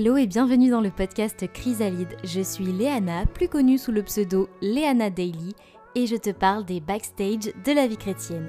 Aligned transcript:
Hello 0.00 0.16
et 0.16 0.28
bienvenue 0.28 0.70
dans 0.70 0.80
le 0.80 0.92
podcast 0.92 1.44
Chrysalide. 1.52 2.16
Je 2.22 2.40
suis 2.40 2.66
Léana, 2.66 3.26
plus 3.26 3.48
connue 3.48 3.78
sous 3.78 3.90
le 3.90 4.04
pseudo 4.04 4.48
Léana 4.62 5.10
Daily, 5.10 5.56
et 5.96 6.06
je 6.06 6.14
te 6.14 6.30
parle 6.30 6.64
des 6.64 6.78
backstage 6.78 7.52
de 7.66 7.72
la 7.72 7.88
vie 7.88 7.96
chrétienne. 7.96 8.48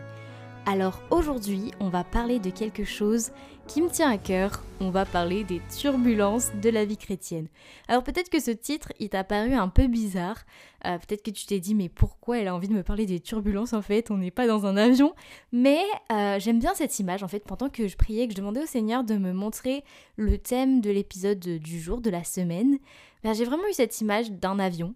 Alors 0.66 1.02
aujourd'hui, 1.10 1.72
on 1.80 1.90
va 1.90 2.04
parler 2.04 2.40
de 2.40 2.50
quelque 2.50 2.84
chose 2.84 3.32
qui 3.68 3.82
me 3.82 3.90
tient 3.90 4.10
à 4.10 4.18
cœur. 4.18 4.64
On 4.80 4.90
va 4.90 5.06
parler 5.06 5.44
des 5.44 5.62
turbulences 5.76 6.52
de 6.62 6.70
la 6.70 6.86
vie 6.86 6.98
chrétienne. 6.98 7.48
Alors 7.88 8.04
peut-être 8.04 8.30
que 8.30 8.40
ce 8.40 8.52
titre, 8.52 8.92
il 9.00 9.10
t'a 9.10 9.24
paru 9.24 9.54
un 9.54 9.68
peu 9.68 9.88
bizarre. 9.88 10.38
Euh, 10.86 10.98
peut-être 10.98 11.24
que 11.24 11.32
tu 11.32 11.46
t'es 11.46 11.60
dit, 11.60 11.76
mais 11.76 11.90
pourquoi 11.90 12.40
elle 12.40 12.48
a 12.48 12.56
envie 12.56 12.68
de 12.68 12.74
me 12.74 12.84
parler 12.84 13.06
des 13.06 13.20
turbulences 13.20 13.74
en 13.74 13.82
fait? 13.82 14.12
On 14.12 14.18
n'est 14.18 14.32
pas 14.32 14.48
dans 14.48 14.66
un 14.66 14.78
avion. 14.78 15.14
Mais 15.52 15.80
euh, 16.12 16.40
j'aime 16.40 16.60
bien 16.60 16.74
cette 16.76 17.00
image 17.00 17.24
en 17.24 17.28
fait. 17.28 17.44
Pendant 17.46 17.70
que 17.70 17.88
je 17.88 17.98
priais, 17.98 18.28
que 18.28 18.34
je 18.34 18.38
demandais 18.38 18.64
au 18.64 18.68
Seigneur 18.68 19.04
de 19.04 19.16
me 19.16 19.34
montrer 19.34 19.84
le 20.18 20.38
thème 20.38 20.82
de 20.82 20.92
l'épisode 20.92 21.40
du 21.40 21.80
jour, 21.80 22.02
de 22.02 22.10
la 22.10 22.24
semaine, 22.24 22.78
ben, 23.24 23.34
j'ai 23.34 23.46
vraiment 23.46 23.68
eu 23.70 23.74
cette 23.74 24.00
image 24.02 24.32
d'un 24.32 24.60
avion. 24.60 24.94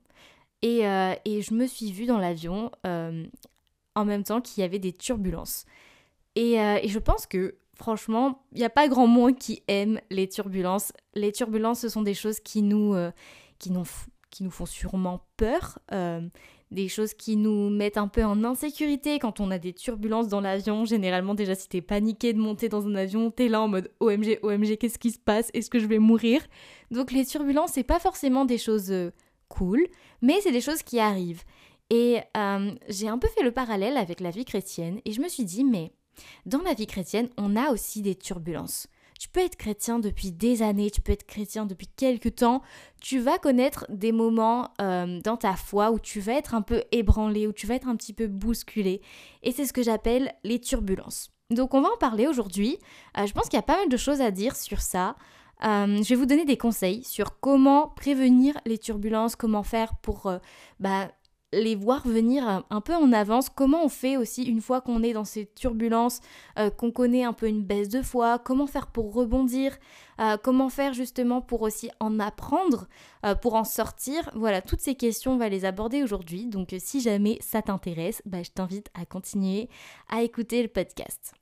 Et, 0.61 0.88
euh, 0.88 1.13
et, 1.25 1.41
je 1.41 1.53
me 1.53 1.67
suis 1.67 1.91
vue 1.91 2.05
dans 2.05 2.19
l'avion 2.19 2.71
en 3.95 4.05
même 4.05 4.23
temps 4.23 4.41
qu'il 4.41 4.61
y 4.61 4.65
avait 4.65 4.79
des 4.79 4.93
turbulences. 4.93 5.65
Et, 6.35 6.59
euh, 6.59 6.79
je 6.85 6.99
pense 6.99 7.25
que 7.25 7.55
franchement, 7.75 8.43
il 8.52 8.59
n'y 8.59 8.66
a 8.66 8.69
pas 8.69 8.88
grand 8.88 9.07
monde 9.07 9.38
qui 9.38 9.63
aime 9.67 9.99
les 10.09 10.27
turbulences. 10.27 10.93
Les 11.16 11.31
turbulences, 11.31 11.79
ce 11.79 11.89
sont 11.89 12.02
des 12.02 12.13
choses 12.13 12.39
qui 12.39 12.61
nous, 12.61 12.93
euh, 12.93 13.11
qui 13.59 13.71
nous, 13.71 13.83
qui 14.29 14.43
nous 14.43 14.52
font 14.52 14.66
sûrement 14.66 15.25
peur, 15.38 15.79
euh, 15.91 16.21
des 16.71 16.88
choses 16.88 17.13
qui 17.13 17.35
nous 17.35 17.69
mettent 17.69 17.97
un 17.97 18.07
peu 18.07 18.23
en 18.23 18.43
insécurité 18.43 19.19
quand 19.19 19.39
on 19.39 19.52
a 19.52 19.59
des 19.59 19.73
turbulences 19.73 20.27
dans 20.27 20.41
l'avion. 20.41 20.85
Généralement, 20.85 21.35
déjà, 21.35 21.53
si 21.53 21.69
t'es 21.69 21.81
paniqué 21.81 22.33
de 22.33 22.39
monter 22.39 22.67
dans 22.67 22.88
un 22.88 22.95
avion, 22.95 23.30
t'es 23.30 23.47
là 23.47 23.61
en 23.61 23.67
mode 23.67 23.91
OMG, 23.99 24.39
OMG, 24.41 24.77
qu'est-ce 24.77 24.97
qui 24.97 25.11
se 25.11 25.19
passe? 25.19 25.52
Est-ce 25.53 25.69
que 25.69 25.77
je 25.77 25.85
vais 25.85 25.99
mourir? 25.99 26.41
Donc 26.89 27.11
les 27.11 27.25
turbulences, 27.25 27.73
c'est 27.73 27.83
pas 27.83 27.99
forcément 27.99 28.45
des 28.45 28.57
choses 28.57 28.91
cool, 29.49 29.85
mais 30.21 30.41
c'est 30.41 30.52
des 30.52 30.61
choses 30.61 30.81
qui 30.81 30.99
arrivent. 30.99 31.44
Et 31.89 32.20
euh, 32.38 32.72
j'ai 32.89 33.08
un 33.08 33.17
peu 33.17 33.28
fait 33.28 33.44
le 33.44 33.52
parallèle 33.52 33.98
avec 33.98 34.20
la 34.20 34.31
vie 34.31 34.45
chrétienne 34.45 35.00
et 35.06 35.12
je 35.12 35.22
me 35.22 35.28
suis 35.28 35.45
dit, 35.45 35.64
mais 35.64 35.92
dans 36.45 36.62
la 36.62 36.73
vie 36.73 36.88
chrétienne, 36.88 37.30
on 37.38 37.56
a 37.56 37.72
aussi 37.72 38.02
des 38.02 38.16
turbulences. 38.16 38.88
Tu 39.20 39.30
peux 39.30 39.42
être 39.42 39.56
chrétien 39.56 40.00
depuis 40.00 40.31
des 40.31 40.64
années, 40.64 40.92
tu 40.92 41.00
peux 41.00 41.11
être 41.14 41.26
chrétien 41.26 41.66
depuis 41.66 41.88
quelques 41.88 42.36
temps, 42.36 42.61
tu 43.00 43.20
vas 43.20 43.38
connaître 43.38 43.86
des 43.89 44.11
moments 44.11 44.70
euh, 44.81 45.22
dans 45.22 45.38
ta 45.38 45.56
foi 45.56 45.92
où 45.92 46.00
tu 46.00 46.20
vas 46.20 46.34
être 46.34 46.56
un 46.56 46.61
peu 46.61 46.84
ébranlé, 46.92 47.48
où 47.48 47.54
tu 47.54 47.67
vas 47.67 47.76
être 47.76 47.88
un 47.88 47.95
petit 47.95 48.14
peu 48.14 48.28
bousculé. 48.28 49.02
Et 49.44 49.52
c'est 49.52 49.66
ce 49.66 49.72
que 49.72 49.84
j'appelle 49.84 50.34
les 50.44 50.59
turbulences. 50.59 51.31
Donc 51.52 51.73
on 51.73 51.81
va 51.81 51.89
en 51.89 51.98
parler 51.98 52.28
aujourd'hui. 52.28 52.80
Euh, 53.17 53.26
je 53.28 53.34
pense 53.34 53.44
qu'il 53.45 53.58
y 53.58 53.59
a 53.59 53.64
pas 53.64 53.78
mal 53.78 53.89
de 53.89 53.98
choses 53.98 54.20
à 54.20 54.31
dire 54.31 54.56
sur 54.56 54.81
ça. 54.81 55.16
je 55.61 56.09
vais 56.09 56.16
vous 56.16 56.26
donner 56.26 56.45
des 56.45 56.58
conseils 56.58 57.04
sur 57.04 57.39
comment 57.39 57.89
prévenir 57.89 58.58
les 58.66 58.78
turbulences, 58.78 59.36
comment 59.36 59.64
faire 59.64 59.95
pour 60.02 60.34
bah, 60.80 61.11
les 61.53 61.75
voir 61.75 62.07
venir 62.07 62.63
un 62.69 62.81
peu 62.81 62.93
en 62.93 63.11
avance. 63.11 63.49
Comment 63.49 63.85
on 63.85 63.89
fait 63.89 64.17
aussi 64.17 64.43
une 64.43 64.61
fois 64.61 64.81
qu'on 64.81 65.03
est 65.03 65.13
dans 65.13 65.23
ces 65.23 65.45
turbulences, 65.45 66.19
euh, 66.57 66.69
qu'on 66.69 66.91
connaît 66.91 67.23
un 67.23 67.33
peu 67.33 67.47
une 67.47 67.63
baisse 67.63 67.89
de 67.89 68.01
foi, 68.01 68.39
comment 68.39 68.67
faire 68.67 68.87
pour 68.87 69.13
rebondir, 69.13 69.77
euh, 70.19 70.37
comment 70.41 70.69
faire 70.69 70.93
justement 70.93 71.41
pour 71.41 71.61
aussi 71.61 71.89
en 71.99 72.19
apprendre, 72.19 72.87
euh, 73.25 73.35
pour 73.35 73.55
en 73.55 73.63
sortir? 73.63 74.29
Voilà, 74.35 74.61
toutes 74.61 74.81
ces 74.81 74.95
questions, 74.95 75.33
on 75.33 75.37
va 75.37 75.49
les 75.49 75.65
aborder 75.65 76.03
aujourd'hui. 76.03 76.47
Donc 76.47 76.75
si 76.79 77.01
jamais 77.01 77.37
ça 77.41 77.61
t'intéresse, 77.61 78.21
bah, 78.25 78.43
je 78.43 78.51
t'invite 78.51 78.89
à 78.93 79.05
continuer 79.05 79.69
à 80.09 80.23
écouter 80.23 80.61
le 80.61 80.69
podcast. 80.69 81.33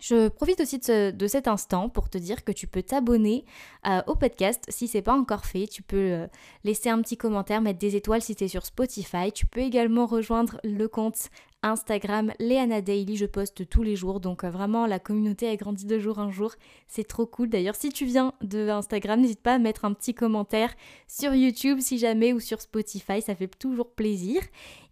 Je 0.00 0.28
profite 0.28 0.60
aussi 0.60 0.78
de, 0.78 1.26
cet 1.26 1.48
instant 1.48 1.88
pour 1.88 2.08
te 2.08 2.18
dire 2.18 2.44
que 2.44 2.52
tu 2.52 2.66
peux 2.66 2.82
t'abonner 2.82 3.44
euh, 3.86 4.00
au 4.06 4.14
podcast 4.14 4.64
si 4.68 4.86
c'est 4.86 5.02
pas 5.02 5.14
encore 5.14 5.44
fait. 5.44 5.66
Tu 5.66 5.82
peux 5.82 5.96
euh, 5.96 6.26
laisser 6.64 6.88
un 6.88 7.02
petit 7.02 7.16
commentaire, 7.16 7.60
mettre 7.60 7.78
des 7.78 7.96
étoiles 7.96 8.22
si 8.22 8.36
tu 8.36 8.44
es 8.44 8.48
sur 8.48 8.64
Spotify. 8.64 9.32
Tu 9.32 9.46
peux 9.46 9.60
également 9.60 10.06
rejoindre 10.06 10.60
le 10.62 10.86
compte 10.86 11.30
Instagram 11.62 12.32
Léana 12.38 12.80
Daily. 12.80 13.16
Je 13.16 13.26
poste 13.26 13.68
tous 13.68 13.82
les 13.82 13.96
jours. 13.96 14.20
Donc 14.20 14.44
euh, 14.44 14.50
vraiment, 14.50 14.86
la 14.86 15.00
communauté 15.00 15.48
a 15.48 15.56
grandi 15.56 15.84
de 15.84 15.98
jour 15.98 16.18
en 16.18 16.30
jour. 16.30 16.54
C'est 16.86 17.06
trop 17.06 17.26
cool. 17.26 17.48
D'ailleurs, 17.48 17.76
si 17.76 17.90
tu 17.90 18.04
viens 18.04 18.32
de 18.40 18.68
Instagram, 18.68 19.20
n'hésite 19.20 19.42
pas 19.42 19.54
à 19.54 19.58
mettre 19.58 19.84
un 19.84 19.92
petit 19.94 20.14
commentaire 20.14 20.72
sur 21.08 21.34
YouTube 21.34 21.78
si 21.80 21.98
jamais 21.98 22.32
ou 22.32 22.40
sur 22.40 22.60
Spotify. 22.60 23.20
Ça 23.20 23.34
fait 23.34 23.48
toujours 23.48 23.90
plaisir. 23.90 24.42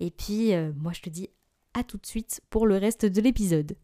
Et 0.00 0.10
puis, 0.10 0.52
moi, 0.80 0.92
je 0.92 1.02
te 1.02 1.10
dis 1.10 1.30
à 1.74 1.84
tout 1.84 1.98
de 1.98 2.06
suite 2.06 2.40
pour 2.50 2.66
le 2.66 2.76
reste 2.76 3.06
de 3.06 3.20
l'épisode. 3.20 3.76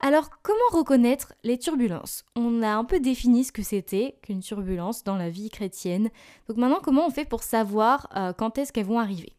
Alors, 0.00 0.28
comment 0.42 0.58
reconnaître 0.72 1.32
les 1.42 1.58
turbulences? 1.58 2.24
On 2.34 2.62
a 2.62 2.68
un 2.68 2.84
peu 2.84 3.00
défini 3.00 3.44
ce 3.44 3.52
que 3.52 3.62
c'était 3.62 4.18
qu'une 4.22 4.40
turbulence 4.40 5.04
dans 5.04 5.16
la 5.16 5.30
vie 5.30 5.48
chrétienne. 5.48 6.10
Donc 6.48 6.58
maintenant, 6.58 6.80
comment 6.82 7.06
on 7.06 7.10
fait 7.10 7.24
pour 7.24 7.42
savoir 7.42 8.08
euh, 8.14 8.32
quand 8.32 8.58
est-ce 8.58 8.72
qu'elles 8.72 8.86
vont 8.86 9.00
arriver? 9.00 9.36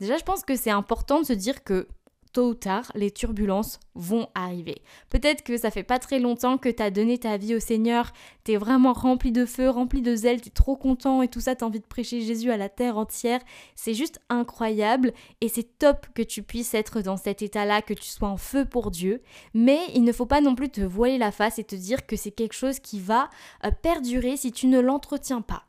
Déjà, 0.00 0.16
je 0.16 0.24
pense 0.24 0.42
que 0.42 0.56
c'est 0.56 0.70
important 0.70 1.20
de 1.20 1.26
se 1.26 1.32
dire 1.32 1.62
que 1.62 1.88
tôt 2.36 2.50
ou 2.50 2.54
tard, 2.54 2.92
les 2.94 3.10
turbulences 3.10 3.80
vont 3.94 4.28
arriver. 4.34 4.82
Peut-être 5.08 5.42
que 5.42 5.56
ça 5.56 5.70
fait 5.70 5.82
pas 5.82 5.98
très 5.98 6.18
longtemps 6.18 6.58
que 6.58 6.68
tu 6.68 6.82
as 6.82 6.90
donné 6.90 7.16
ta 7.16 7.38
vie 7.38 7.54
au 7.54 7.60
Seigneur, 7.60 8.12
tu 8.44 8.52
es 8.52 8.56
vraiment 8.58 8.92
rempli 8.92 9.32
de 9.32 9.46
feu, 9.46 9.70
rempli 9.70 10.02
de 10.02 10.14
zèle, 10.14 10.42
tu 10.42 10.48
es 10.48 10.50
trop 10.50 10.76
content 10.76 11.22
et 11.22 11.28
tout 11.28 11.40
ça, 11.40 11.56
tu 11.56 11.64
as 11.64 11.66
envie 11.66 11.80
de 11.80 11.86
prêcher 11.86 12.20
Jésus 12.20 12.50
à 12.50 12.58
la 12.58 12.68
terre 12.68 12.98
entière. 12.98 13.40
C'est 13.74 13.94
juste 13.94 14.20
incroyable 14.28 15.14
et 15.40 15.48
c'est 15.48 15.78
top 15.78 16.08
que 16.14 16.20
tu 16.20 16.42
puisses 16.42 16.74
être 16.74 17.00
dans 17.00 17.16
cet 17.16 17.40
état-là, 17.40 17.80
que 17.80 17.94
tu 17.94 18.04
sois 18.04 18.28
en 18.28 18.36
feu 18.36 18.66
pour 18.66 18.90
Dieu. 18.90 19.22
Mais 19.54 19.78
il 19.94 20.04
ne 20.04 20.12
faut 20.12 20.26
pas 20.26 20.42
non 20.42 20.54
plus 20.54 20.68
te 20.68 20.82
voiler 20.82 21.16
la 21.16 21.32
face 21.32 21.58
et 21.58 21.64
te 21.64 21.74
dire 21.74 22.04
que 22.04 22.16
c'est 22.16 22.32
quelque 22.32 22.52
chose 22.52 22.80
qui 22.80 23.00
va 23.00 23.30
euh, 23.64 23.70
perdurer 23.70 24.36
si 24.36 24.52
tu 24.52 24.66
ne 24.66 24.78
l'entretiens 24.78 25.40
pas. 25.40 25.64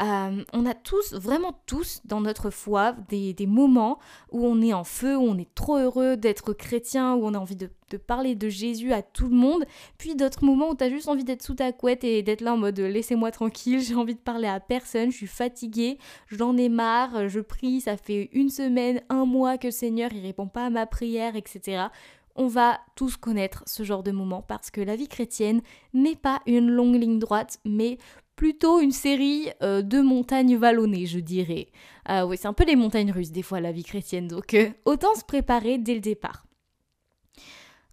Euh, 0.00 0.42
on 0.54 0.64
a 0.64 0.74
tous, 0.74 1.12
vraiment 1.12 1.60
tous, 1.66 2.00
dans 2.04 2.20
notre 2.20 2.50
foi, 2.50 2.94
des, 3.08 3.34
moments 3.46 3.98
où 4.30 4.46
on 4.46 4.62
est 4.62 4.72
en 4.72 4.84
feu, 4.84 5.16
où 5.16 5.22
on 5.22 5.36
est 5.36 5.54
trop 5.54 5.76
heureux 5.76 6.16
d'être 6.16 6.54
chrétien, 6.54 7.14
où 7.14 7.26
on 7.26 7.34
a 7.34 7.38
envie 7.38 7.56
de, 7.56 7.70
parler 8.06 8.34
de 8.34 8.48
Jésus 8.48 8.92
à 8.92 9.02
tout 9.02 9.28
le 9.28 9.34
monde, 9.34 9.64
puis 9.98 10.14
d'autres 10.14 10.44
moments 10.44 10.70
où 10.70 10.76
tu 10.76 10.84
as 10.84 10.90
juste 10.90 11.08
envie 11.08 11.24
d'être 11.24 11.42
sous 11.42 11.54
ta 11.54 11.72
couette 11.72 12.04
et 12.04 12.22
d'être 12.22 12.40
là 12.40 12.54
en 12.54 12.56
mode 12.56 12.78
laissez-moi 12.78 13.30
tranquille, 13.30 13.80
j'ai 13.86 13.94
envie 13.94 14.14
de 14.14 14.20
parler 14.20 14.48
à 14.48 14.60
personne, 14.60 15.10
je 15.10 15.16
suis 15.16 15.26
fatiguée, 15.26 15.98
j'en 16.28 16.56
ai 16.56 16.68
marre, 16.68 17.28
je 17.28 17.40
prie, 17.40 17.80
ça 17.80 17.96
fait 17.96 18.30
une 18.32 18.48
semaine, 18.48 19.02
un 19.08 19.26
mois 19.26 19.58
que 19.58 19.66
le 19.66 19.72
Seigneur 19.72 20.10
il 20.12 20.22
répond 20.22 20.46
pas 20.46 20.66
à 20.66 20.70
ma 20.70 20.86
prière, 20.86 21.36
etc 21.36 21.88
on 22.36 22.46
va 22.46 22.80
tous 22.94 23.16
connaître 23.16 23.62
ce 23.66 23.82
genre 23.82 24.02
de 24.02 24.12
moment 24.12 24.40
parce 24.40 24.70
que 24.70 24.80
la 24.80 24.96
vie 24.96 25.08
chrétienne 25.08 25.60
n'est 25.92 26.16
pas 26.16 26.40
une 26.46 26.70
longue 26.70 26.94
ligne 26.94 27.18
droite, 27.18 27.58
mais 27.64 27.98
plutôt 28.36 28.80
une 28.80 28.92
série 28.92 29.50
euh, 29.62 29.82
de 29.82 30.00
montagnes 30.00 30.56
vallonnées, 30.56 31.06
je 31.06 31.18
dirais. 31.20 31.68
Euh, 32.08 32.22
oui, 32.22 32.36
c'est 32.36 32.48
un 32.48 32.52
peu 32.52 32.64
les 32.64 32.76
montagnes 32.76 33.12
russes 33.12 33.32
des 33.32 33.42
fois 33.42 33.60
la 33.60 33.72
vie 33.72 33.84
chrétienne, 33.84 34.28
donc 34.28 34.54
euh, 34.54 34.70
autant 34.84 35.14
se 35.14 35.24
préparer 35.24 35.78
dès 35.78 35.94
le 35.94 36.00
départ. 36.00 36.46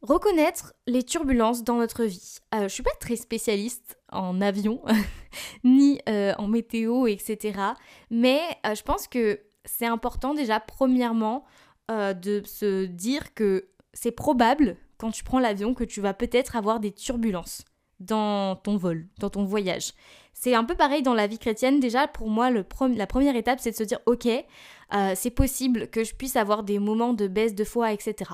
Reconnaître 0.02 0.74
les 0.86 1.03
turbulences 1.03 1.64
dans 1.64 1.78
notre 1.78 2.06
vie. 2.06 2.38
je 2.53 2.68
suis 2.68 2.84
pas 2.84 2.96
très 3.00 3.16
spécialiste 3.16 3.98
en 4.12 4.42
avion, 4.42 4.81
ni 5.64 6.00
en 6.08 6.48
météo, 6.48 7.08
etc. 7.08 7.59
Mais 8.12 8.40
je 8.64 8.81
pense 8.84 9.08
que 9.08 9.42
c'est 9.66 9.88
important 9.88 10.36
déjà, 10.36 10.59
premièrement, 10.59 11.46
de 11.90 12.44
se 12.46 12.86
dire 12.86 13.34
que 13.34 13.69
c'est 13.92 14.12
probable, 14.12 14.78
quand 15.00 15.09
tu 15.09 15.24
prends 15.24 15.40
l'avion, 15.40 15.74
que 15.74 15.84
tu 15.84 16.00
vas 16.00 16.14
peut-être 16.14 16.56
avoir 16.56 16.80
des 16.80 16.92
turbulences 16.92 17.66
dans 18.00 18.56
ton 18.56 18.78
vol, 18.78 19.08
dans 19.19 19.30
ton 19.30 19.44
voyage. 19.44 19.94
C'est 20.40 20.53
un 20.53 20.63
peu 20.63 20.75
pareil 20.75 21.02
dans 21.02 21.16
la 21.16 21.25
vie 21.25 21.40
chrétienne. 21.40 21.80
Déjà, 21.80 22.08
pour 22.08 22.30
moi, 22.30 22.52
la 22.52 23.08
première 23.08 23.35
étape, 23.35 23.59
c'est 23.59 23.72
de 23.72 23.75
se 23.75 23.84
dire, 23.84 24.00
ok, 24.06 24.28
euh, 24.28 25.13
c'est 25.16 25.31
possible 25.31 25.88
que 25.88 26.03
je 26.03 26.13
puisse 26.13 26.36
avoir 26.36 26.63
des 26.63 26.78
moments 26.78 27.13
de 27.13 27.28
baisse 27.28 27.56
de 27.56 27.63
foi, 27.63 27.91
etc. 27.91 28.31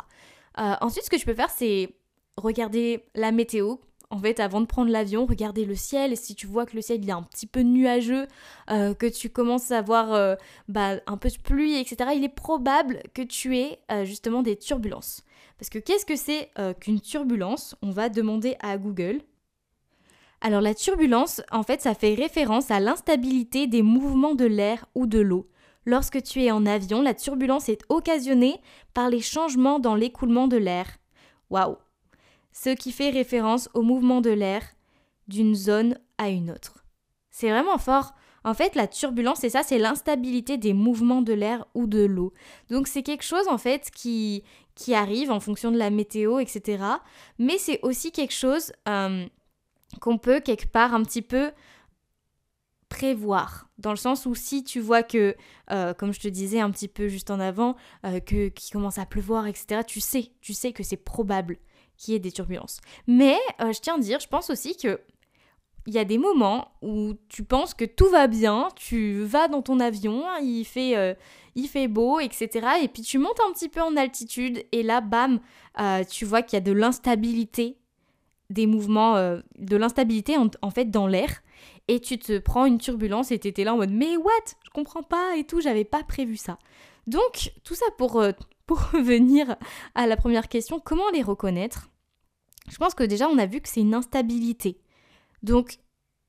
Euh, 0.60 0.74
ensuite, 0.82 1.06
ce 1.06 1.10
que 1.10 1.18
je 1.18 1.26
peux 1.26 1.34
faire, 1.34 1.50
c'est 1.50 1.96
regarder 2.36 3.06
la 3.16 3.32
météo. 3.32 3.76
En 4.10 4.20
fait, 4.20 4.42
avant 4.42 4.60
de 4.60 4.66
prendre 4.66 4.92
l'avion, 4.92 5.26
regarder 5.26 5.64
le 5.64 5.76
ciel. 5.76 6.12
Et 6.12 6.18
si 6.18 6.36
tu 6.36 6.46
vois 6.46 6.66
que 6.66 6.76
le 6.76 6.82
ciel 6.82 7.08
est 7.08 7.12
un 7.12 7.24
petit 7.24 7.48
peu 7.48 7.62
nuageux, 7.62 8.28
euh, 8.70 8.94
que 8.94 9.08
tu 9.08 9.30
commences 9.30 9.72
à 9.72 9.78
avoir 9.78 10.38
bah, 10.68 10.98
un 11.08 11.18
peu 11.18 11.30
de 11.30 11.38
pluie, 11.38 11.80
etc., 11.80 12.12
il 12.16 12.24
est 12.26 12.36
probable 12.36 13.02
que 13.14 13.22
tu 13.22 13.58
aies 13.58 13.80
justement 14.04 14.44
des 14.44 14.58
turbulences. 14.58 15.24
Parce 15.58 15.70
que 15.70 15.80
qu'est-ce 15.80 16.06
que 16.06 16.18
c'est 16.18 16.52
qu'une 16.82 17.00
turbulence? 17.00 17.76
On 17.82 17.92
va 17.92 18.10
demander 18.10 18.58
à 18.60 18.78
Google 18.78 19.22
alors 20.44 20.60
la 20.60 20.76
turbulence, 20.76 21.42
en 21.52 21.64
fait, 21.64 21.82
ça 21.82 21.96
fait 21.96 22.16
référence 22.16 22.70
à 22.70 22.82
l'instabilité 22.82 23.66
des 23.66 23.82
mouvements 23.82 24.36
de 24.36 24.44
l'air 24.44 24.86
ou 24.94 25.08
de 25.08 25.20
l'eau. 25.20 25.50
Lorsque 25.86 26.22
tu 26.22 26.44
es 26.44 26.52
en 26.52 26.66
avion, 26.66 27.02
la 27.02 27.14
turbulence 27.14 27.70
est 27.70 27.86
occasionnée 27.88 28.60
par 28.94 29.10
les 29.10 29.22
changements 29.22 29.80
dans 29.80 29.96
l'écoulement 29.96 30.50
de 30.50 30.58
l'air. 30.58 30.98
Waouh 31.50 31.78
Ce 32.52 32.72
qui 32.72 32.92
fait 32.92 33.10
référence 33.10 33.70
au 33.74 33.84
mouvement 33.84 34.20
de 34.20 34.32
l'air 34.32 34.64
d'une 35.30 35.56
zone 35.56 35.98
à 36.18 36.28
une 36.28 36.52
autre. 36.52 36.84
C'est 37.32 37.50
vraiment 37.50 37.78
fort. 37.78 38.14
En 38.44 38.54
fait, 38.54 38.76
la 38.76 38.88
turbulence, 38.88 39.40
c'est 39.40 39.50
ça, 39.50 39.64
c'est 39.64 39.78
l'instabilité 39.78 40.58
des 40.58 40.74
mouvements 40.74 41.22
de 41.22 41.32
l'air 41.32 41.66
ou 41.74 41.88
de 41.88 42.04
l'eau. 42.04 42.34
Donc 42.70 42.88
c'est 42.88 43.02
quelque 43.02 43.24
chose 43.24 43.48
en 43.48 43.58
fait 43.58 43.90
qui, 43.92 44.44
arrive 44.94 45.32
en 45.32 45.40
fonction 45.40 45.72
de 45.72 45.78
la 45.78 45.90
météo, 45.90 46.40
etc. 46.40 46.84
Mais 47.40 47.58
c'est 47.58 47.80
aussi 47.82 48.12
quelque 48.12 48.34
chose 48.34 48.74
euh, 48.90 49.26
qu'on 50.00 50.18
peut 50.18 50.40
quelque 50.40 50.68
part 50.68 50.94
un 50.94 51.04
petit 51.04 51.22
peu 51.22 51.52
prévoir. 52.94 53.70
Dans 53.80 53.90
le 53.90 53.98
sens 53.98 54.26
où 54.26 54.36
si 54.36 54.64
tu 54.64 54.80
vois 54.80 55.02
que, 55.02 55.36
euh, 55.72 55.94
comme 55.94 56.14
je 56.14 56.20
te 56.20 56.28
disais 56.28 56.60
un 56.60 56.70
petit 56.70 56.88
peu 56.88 57.08
juste 57.08 57.32
en 57.32 57.40
avant, 57.40 57.76
euh, 58.06 58.20
que 58.20 58.50
qu'il 58.50 58.72
commence 58.72 59.00
à 59.00 59.06
pleuvoir, 59.06 59.48
etc., 59.48 59.82
tu 59.86 60.00
sais, 60.00 60.32
tu 60.42 60.54
sais 60.54 60.74
que 60.74 60.84
c'est 60.84 60.98
probable 60.98 61.58
qu'il 61.98 62.14
y 62.14 62.16
ait 62.16 62.20
des 62.20 62.32
turbulences. 62.32 62.80
Mais 63.08 63.38
euh, 63.62 63.74
je 63.74 63.80
tiens 63.82 63.96
à 63.96 64.00
dire, 64.00 64.20
je 64.20 64.28
pense 64.28 64.50
aussi 64.52 64.78
que 64.78 65.02
il 65.88 65.94
y 65.94 66.00
a 66.00 66.06
des 66.06 66.18
moments 66.18 66.72
où 66.82 67.14
tu 67.28 67.44
penses 67.44 67.74
que 67.74 67.84
tout 67.84 68.10
va 68.10 68.28
bien, 68.28 68.70
tu 68.76 69.24
vas 69.24 69.50
dans 69.50 69.62
ton 69.62 69.82
avion, 69.82 70.24
il 70.42 70.64
fait, 70.64 71.18
il 71.56 71.68
fait 71.68 71.90
beau, 71.90 72.22
etc. 72.22 72.50
Et 72.82 72.88
puis 72.88 73.02
tu 73.02 73.18
montes 73.18 73.40
un 73.46 73.52
petit 73.52 73.68
peu 73.68 73.82
en 73.82 73.98
altitude 73.98 74.64
et 74.72 74.82
là, 74.82 75.02
bam, 75.02 75.42
tu 76.10 76.24
vois 76.24 76.42
qu'il 76.42 76.56
y 76.56 76.62
a 76.62 76.62
de 76.62 76.72
l'instabilité 76.72 77.83
des 78.54 78.68
mouvements, 78.68 79.16
de 79.58 79.76
l'instabilité 79.76 80.36
en, 80.38 80.70
fait 80.70 80.86
dans 80.86 81.08
l'air 81.08 81.42
et 81.88 82.00
tu 82.00 82.18
te 82.18 82.40
prends 82.40 82.66
une 82.66 82.78
turbulence 82.78 83.32
et 83.32 83.40
t'étais 83.40 83.64
là 83.64 83.74
en 83.74 83.78
mode 83.78 83.92
mais 83.92 84.16
what? 84.18 84.32
Je 84.64 84.70
comprends 84.70 85.04
pas 85.04 85.36
et 85.38 85.44
tout, 85.44 85.62
j'avais 85.62 85.84
pas 85.84 86.04
prévu 86.04 86.38
ça. 86.38 86.58
Donc 87.08 87.54
tout 87.64 87.76
ça 87.76 87.86
pour, 87.98 88.20
euh, 88.20 88.32
pour 88.66 88.80
revenir 88.92 89.56
à 89.96 90.08
la 90.08 90.16
première 90.16 90.48
question, 90.48 90.80
comment 90.80 91.10
les 91.12 91.22
reconnaître? 91.22 91.90
Je 92.70 92.78
pense 92.78 92.94
que 92.94 93.04
déjà 93.04 93.28
on 93.28 93.38
a 93.38 93.46
vu 93.46 93.60
que 93.60 93.70
c'est 93.70 93.82
une 93.82 93.94
instabilité. 93.94 94.80
Donc 95.42 95.80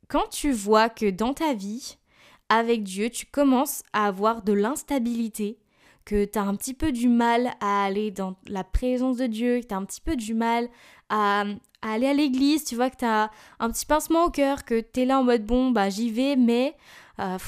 quand 0.08 0.28
tu 0.28 0.50
vois 0.50 0.88
que 0.88 1.08
dans 1.10 1.34
ta 1.34 1.54
vie, 1.54 1.96
avec 2.48 2.82
Dieu, 2.82 3.08
tu 3.08 3.26
commences 3.26 3.82
à 3.92 4.06
avoir 4.06 4.42
de 4.42 4.52
l'instabilité, 4.52 5.58
que 6.04 6.24
tu 6.24 6.38
as 6.38 6.42
un 6.42 6.54
petit 6.54 6.74
peu 6.74 6.92
du 6.92 7.08
mal 7.08 7.54
à 7.60 7.84
aller 7.84 8.10
dans 8.10 8.36
la 8.46 8.64
présence 8.64 9.16
de 9.16 9.26
Dieu, 9.26 9.60
que 9.60 9.66
tu 9.66 9.74
as 9.74 9.76
un 9.76 9.84
petit 9.84 10.00
peu 10.00 10.16
du 10.16 10.34
mal 10.34 10.68
à, 11.08 11.44
aller 11.82 12.06
à 12.06 12.14
l'église, 12.14 12.64
tu 12.64 12.76
vois 12.76 12.90
que 12.90 12.96
tu 12.96 13.04
as 13.04 13.30
un 13.58 13.70
petit 13.70 13.86
pincement 13.86 14.24
au 14.24 14.30
cœur, 14.30 14.64
que 14.64 14.80
tu 14.80 15.00
es 15.00 15.04
là 15.04 15.18
en 15.18 15.24
mode 15.24 15.44
bon, 15.44 15.70
bah 15.70 15.88
j'y 15.90 16.10
vais, 16.10 16.36
mais 16.36 16.76
euh, 17.20 17.38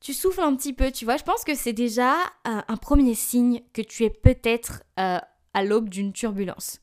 tu 0.00 0.12
souffles 0.12 0.40
un 0.40 0.54
petit 0.56 0.72
peu, 0.72 0.90
tu 0.90 1.04
vois. 1.04 1.16
Je 1.16 1.24
pense 1.24 1.44
que 1.44 1.54
c'est 1.54 1.72
déjà 1.72 2.14
euh, 2.46 2.60
un 2.66 2.76
premier 2.76 3.14
signe 3.14 3.62
que 3.72 3.82
tu 3.82 4.04
es 4.04 4.10
peut-être 4.10 4.82
euh, 4.98 5.18
à 5.54 5.64
l'aube 5.64 5.88
d'une 5.88 6.12
turbulence. 6.12 6.80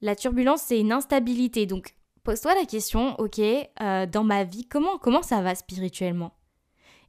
La 0.00 0.14
turbulence, 0.14 0.62
c'est 0.62 0.78
une 0.78 0.92
instabilité, 0.92 1.66
donc 1.66 1.94
pose-toi 2.22 2.54
la 2.54 2.66
question, 2.66 3.18
ok, 3.18 3.40
dans 4.12 4.22
ma 4.22 4.44
vie, 4.44 4.64
comment, 4.64 4.96
comment 4.98 5.22
ça 5.22 5.42
va 5.42 5.56
spirituellement? 5.56 6.37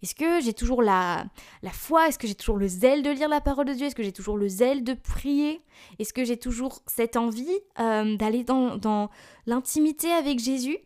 Est-ce 0.01 0.15
que 0.15 0.39
j'ai 0.41 0.53
toujours 0.53 0.81
la, 0.81 1.25
la 1.61 1.71
foi? 1.71 2.07
Est-ce 2.07 2.17
que 2.17 2.27
j'ai 2.27 2.35
toujours 2.35 2.57
le 2.57 2.67
zèle 2.67 3.03
de 3.03 3.09
lire 3.09 3.27
la 3.27 3.41
parole 3.41 3.65
de 3.65 3.73
Dieu? 3.73 3.87
Est-ce 3.87 3.95
que 3.95 4.03
j'ai 4.03 4.13
toujours 4.13 4.37
le 4.37 4.47
zèle 4.47 4.83
de 4.83 4.93
prier? 4.93 5.61
Est-ce 5.99 6.13
que 6.13 6.23
j'ai 6.23 6.37
toujours 6.37 6.81
cette 6.87 7.17
envie 7.17 7.59
euh, 7.79 8.15
d'aller 8.15 8.43
dans, 8.43 9.09
l'intimité 9.45 10.11
avec 10.11 10.39
Jésus? 10.39 10.77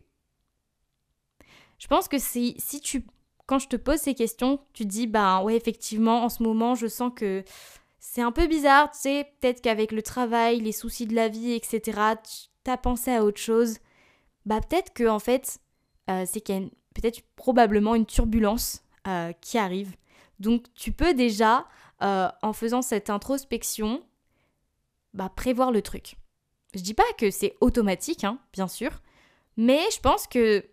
Je 1.78 1.86
pense 1.86 2.08
que 2.08 2.18
si, 2.18 2.56
tu, 2.82 3.04
quand 3.46 3.58
je 3.58 3.68
te 3.68 3.76
pose 3.76 3.98
ces 3.98 4.14
questions, 4.14 4.58
tu 4.72 4.84
te 4.84 4.88
dis, 4.88 5.06
bah 5.06 5.42
ouais, 5.42 5.54
effectivement, 5.54 6.24
en 6.24 6.28
ce 6.28 6.42
moment, 6.42 6.74
je 6.74 6.86
sens 6.86 7.12
que 7.14 7.44
c'est 8.00 8.22
un 8.22 8.32
peu 8.32 8.46
bizarre, 8.46 8.90
tu 8.90 8.98
sais, 9.00 9.32
peut-être 9.40 9.60
qu'avec 9.60 9.92
le 9.92 10.02
travail, 10.02 10.60
les 10.60 10.72
soucis 10.72 11.06
de 11.06 11.14
la 11.14 11.28
vie, 11.28 11.52
etc., 11.52 12.00
tu 12.64 12.70
as 12.70 12.76
pensé 12.76 13.12
à 13.12 13.24
autre 13.24 13.40
chose. 13.40 13.78
Bah 14.44 14.60
peut-être 14.60 14.92
que, 14.92 15.08
en 15.08 15.18
fait, 15.18 15.58
euh, 16.10 16.24
c'est 16.26 16.40
qu'il 16.40 16.54
y 16.54 16.58
a 16.58 16.68
peut-être 16.94 17.22
probablement 17.36 17.94
une 17.94 18.06
turbulence 18.06 18.84
euh, 19.06 19.32
qui 19.40 19.58
arrive. 19.58 19.94
Donc 20.40 20.64
tu 20.74 20.92
peux 20.92 21.14
déjà, 21.14 21.66
euh, 22.02 22.28
en 22.42 22.52
faisant 22.52 22.82
cette 22.82 23.10
introspection, 23.10 24.02
bah, 25.12 25.30
prévoir 25.34 25.70
le 25.72 25.82
truc. 25.82 26.16
Je 26.74 26.80
dis 26.80 26.94
pas 26.94 27.04
que 27.18 27.30
c'est 27.30 27.56
automatique, 27.60 28.24
hein, 28.24 28.38
bien 28.52 28.66
sûr, 28.66 29.00
mais 29.56 29.80
je 29.92 30.00
pense 30.00 30.26
que 30.26 30.64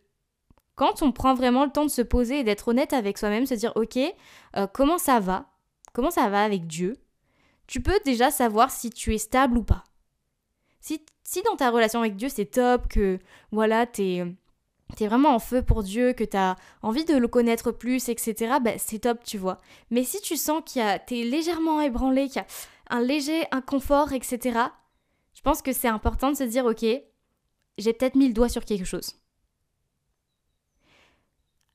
quand 0.75 1.03
on 1.03 1.11
prend 1.11 1.35
vraiment 1.35 1.63
le 1.63 1.71
temps 1.71 1.85
de 1.85 1.91
se 1.91 2.01
poser 2.01 2.39
et 2.39 2.43
d'être 2.43 2.69
honnête 2.69 2.93
avec 2.93 3.17
soi-même, 3.17 3.45
se 3.45 3.53
dire 3.53 3.73
ok, 3.75 3.97
euh, 4.57 4.67
comment 4.73 4.97
ça 4.97 5.19
va? 5.19 5.45
Comment 5.93 6.09
ça 6.09 6.29
va 6.29 6.43
avec 6.43 6.65
Dieu? 6.65 6.97
Tu 7.67 7.81
peux 7.81 7.99
déjà 8.03 8.31
savoir 8.31 8.71
si 8.71 8.89
tu 8.89 9.13
es 9.13 9.17
stable 9.17 9.57
ou 9.57 9.63
pas. 9.63 9.83
Si, 10.79 11.05
si 11.23 11.43
dans 11.43 11.55
ta 11.55 11.69
relation 11.69 11.99
avec 11.99 12.15
Dieu 12.15 12.29
c'est 12.29 12.45
top, 12.45 12.87
que 12.87 13.19
voilà, 13.51 13.85
t'es 13.85 14.25
t'es 14.95 15.07
vraiment 15.07 15.35
en 15.35 15.39
feu 15.39 15.61
pour 15.61 15.83
Dieu, 15.83 16.13
que 16.13 16.23
t'as 16.23 16.55
envie 16.81 17.05
de 17.05 17.15
le 17.15 17.27
connaître 17.27 17.71
plus, 17.71 18.09
etc., 18.09 18.55
ben 18.61 18.77
c'est 18.77 18.99
top, 18.99 19.23
tu 19.23 19.37
vois. 19.37 19.57
Mais 19.89 20.03
si 20.03 20.21
tu 20.21 20.37
sens 20.37 20.61
qu'il 20.65 20.81
y 20.81 20.85
a, 20.85 20.99
t'es 20.99 21.23
légèrement 21.23 21.81
ébranlé, 21.81 22.27
qu'il 22.27 22.37
y 22.37 22.39
a 22.39 22.47
un 22.89 23.01
léger 23.01 23.45
inconfort, 23.51 24.13
etc., 24.13 24.59
je 25.33 25.41
pense 25.41 25.61
que 25.61 25.73
c'est 25.73 25.87
important 25.87 26.31
de 26.31 26.35
se 26.35 26.43
dire, 26.43 26.65
ok, 26.65 26.85
j'ai 27.77 27.93
peut-être 27.93 28.15
mis 28.15 28.27
le 28.27 28.33
doigt 28.33 28.49
sur 28.49 28.65
quelque 28.65 28.85
chose. 28.85 29.15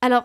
Alors, 0.01 0.25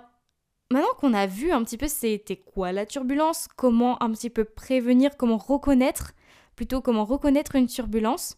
maintenant 0.70 0.94
qu'on 1.00 1.14
a 1.14 1.28
vu 1.28 1.52
un 1.52 1.64
petit 1.64 1.78
peu 1.78 1.88
c'était 1.88 2.38
quoi 2.38 2.72
la 2.72 2.86
turbulence, 2.86 3.48
comment 3.56 4.02
un 4.04 4.12
petit 4.12 4.30
peu 4.30 4.44
prévenir, 4.44 5.18
comment 5.18 5.38
reconnaître, 5.38 6.12
plutôt 6.56 6.82
comment 6.82 7.06
reconnaître 7.06 7.56
une 7.56 7.68
turbulence, 7.68 8.38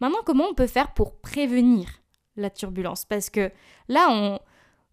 maintenant 0.00 0.22
comment 0.24 0.44
on 0.50 0.54
peut 0.54 0.66
faire 0.66 0.94
pour 0.94 1.20
prévenir? 1.20 2.03
La 2.36 2.50
turbulence. 2.50 3.04
Parce 3.04 3.30
que 3.30 3.50
là, 3.88 4.08
on, 4.10 4.38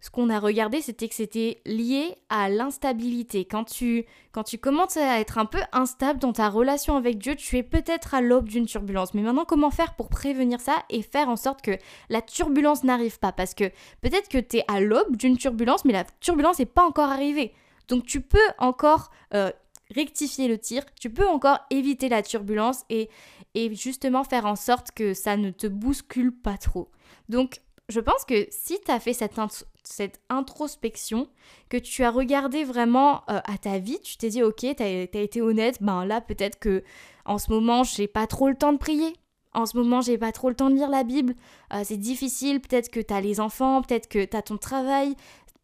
ce 0.02 0.10
qu'on 0.10 0.30
a 0.30 0.40
regardé, 0.40 0.82
c'était 0.82 1.08
que 1.08 1.14
c'était 1.16 1.62
lié 1.66 2.16
à 2.30 2.50
l'instabilité. 2.50 3.46
Quand 3.46 3.64
tu, 3.64 4.06
quand 4.32 4.44
commences 4.60 4.98
à 4.98 5.20
être 5.20 5.38
un 5.38 5.46
peu 5.46 5.60
instable 5.72 6.20
dans 6.20 6.34
ta 6.34 6.50
relation 6.50 6.96
avec 6.96 7.20
Dieu, 7.20 7.36
tu 7.36 7.58
es 7.58 7.64
peut-être 7.64 8.16
à 8.16 8.22
l'aube 8.22 8.50
d'une 8.50 8.66
turbulence. 8.66 9.14
Mais 9.14 9.22
maintenant, 9.22 9.46
comment 9.46 9.70
faire 9.70 9.96
pour 9.96 10.10
prévenir 10.10 10.60
ça 10.60 10.84
et 10.90 11.04
faire 11.04 11.30
en 11.30 11.36
sorte 11.36 11.62
que 11.62 11.78
la 12.10 12.24
turbulence 12.24 12.84
n'arrive 12.84 13.20
pas? 13.20 13.32
Parce 13.32 13.54
que 13.54 13.66
peut-être 14.02 14.28
que 14.28 14.40
tu 14.40 14.58
es 14.58 14.66
à 14.68 14.82
l'aube 14.82 15.16
d'une 15.16 15.38
turbulence, 15.38 15.86
mais 15.86 15.94
la 15.94 16.04
turbulence 16.20 16.58
n'est 16.58 16.66
pas 16.66 16.84
encore 16.84 17.10
arrivée. 17.10 17.54
Donc 17.88 18.06
tu 18.06 18.22
peux 18.22 18.40
encore 18.58 19.12
euh, 19.36 19.52
rectifier 19.94 20.48
le 20.48 20.58
tir, 20.58 20.84
tu 21.00 21.10
peux 21.10 21.28
encore 21.28 21.60
éviter 21.70 22.10
la 22.10 22.22
turbulence 22.22 22.84
et, 22.90 23.10
et 23.56 23.74
justement 23.76 24.24
faire 24.24 24.46
en 24.46 24.56
sorte 24.56 24.92
que 24.92 25.14
ça 25.14 25.38
ne 25.38 25.52
te 25.52 25.68
bouscule 25.68 26.32
pas 26.32 26.58
trop. 26.58 26.90
Donc, 27.30 27.62
je 27.92 28.00
pense 28.00 28.26
que 28.26 28.48
si 28.50 28.80
tu 28.84 28.92
as 28.92 29.00
fait 29.00 29.14
cette, 29.14 29.36
cette, 29.84 30.22
introspection, 30.30 31.28
que 31.70 31.78
tu 31.78 32.04
as 32.04 32.12
regardé 32.12 32.64
vraiment 32.64 33.24
euh, 33.30 33.40
à 33.44 33.58
ta 33.58 33.78
vie, 33.80 34.00
tu 34.00 34.18
t'es 34.18 34.30
dit, 34.30 34.44
ok, 34.44 34.66
tu 34.76 34.84
as, 34.84 35.02
été 35.04 35.42
honnête, 35.42 35.78
ben 35.82 36.06
là, 36.06 36.22
peut-être 36.22 36.58
que 36.58 36.84
en 37.26 37.38
ce 37.38 37.52
moment, 37.52 37.84
j'ai 37.84 38.08
pas 38.08 38.28
trop 38.28 38.48
le 38.48 38.56
temps 38.56 38.74
de 38.74 38.78
prier. 38.78 39.14
En 39.54 39.66
ce 39.66 39.76
moment, 39.76 40.00
j'ai 40.00 40.18
pas 40.18 40.32
trop 40.32 40.48
le 40.48 40.56
temps 40.56 40.70
de 40.70 40.76
lire 40.76 40.90
la 40.90 41.04
Bible. 41.04 41.36
Euh, 41.74 41.82
c'est 41.84 41.98
difficile. 41.98 42.62
Peut-être 42.62 42.90
que 42.90 43.02
tu 43.02 43.14
as 43.14 43.20
les 43.20 43.42
enfants, 43.42 43.82
peut-être 43.82 44.08
que 44.08 44.24
tu 44.24 44.38
as 44.38 44.42
ton 44.42 44.58
travail. 44.58 45.16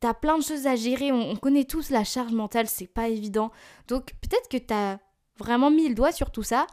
Tu 0.02 0.08
as 0.08 0.14
plein 0.14 0.38
de 0.38 0.44
choses 0.44 0.68
à 0.68 0.76
gérer. 0.76 1.12
On, 1.12 1.36
connaît 1.36 1.66
tous 1.66 1.90
la 1.90 2.04
charge 2.04 2.34
mentale, 2.34 2.68
c'est 2.68 2.88
pas 2.88 3.10
évident. 3.10 3.52
Donc, 3.88 4.14
peut-être 4.22 4.50
que 4.50 4.58
tu 4.58 4.74
as 4.74 5.00
vraiment 5.38 5.72
mis 5.72 5.88
le 5.88 5.96
doigt 5.96 6.12
sur 6.12 6.32
tout 6.32 6.44
ça. 6.44 6.68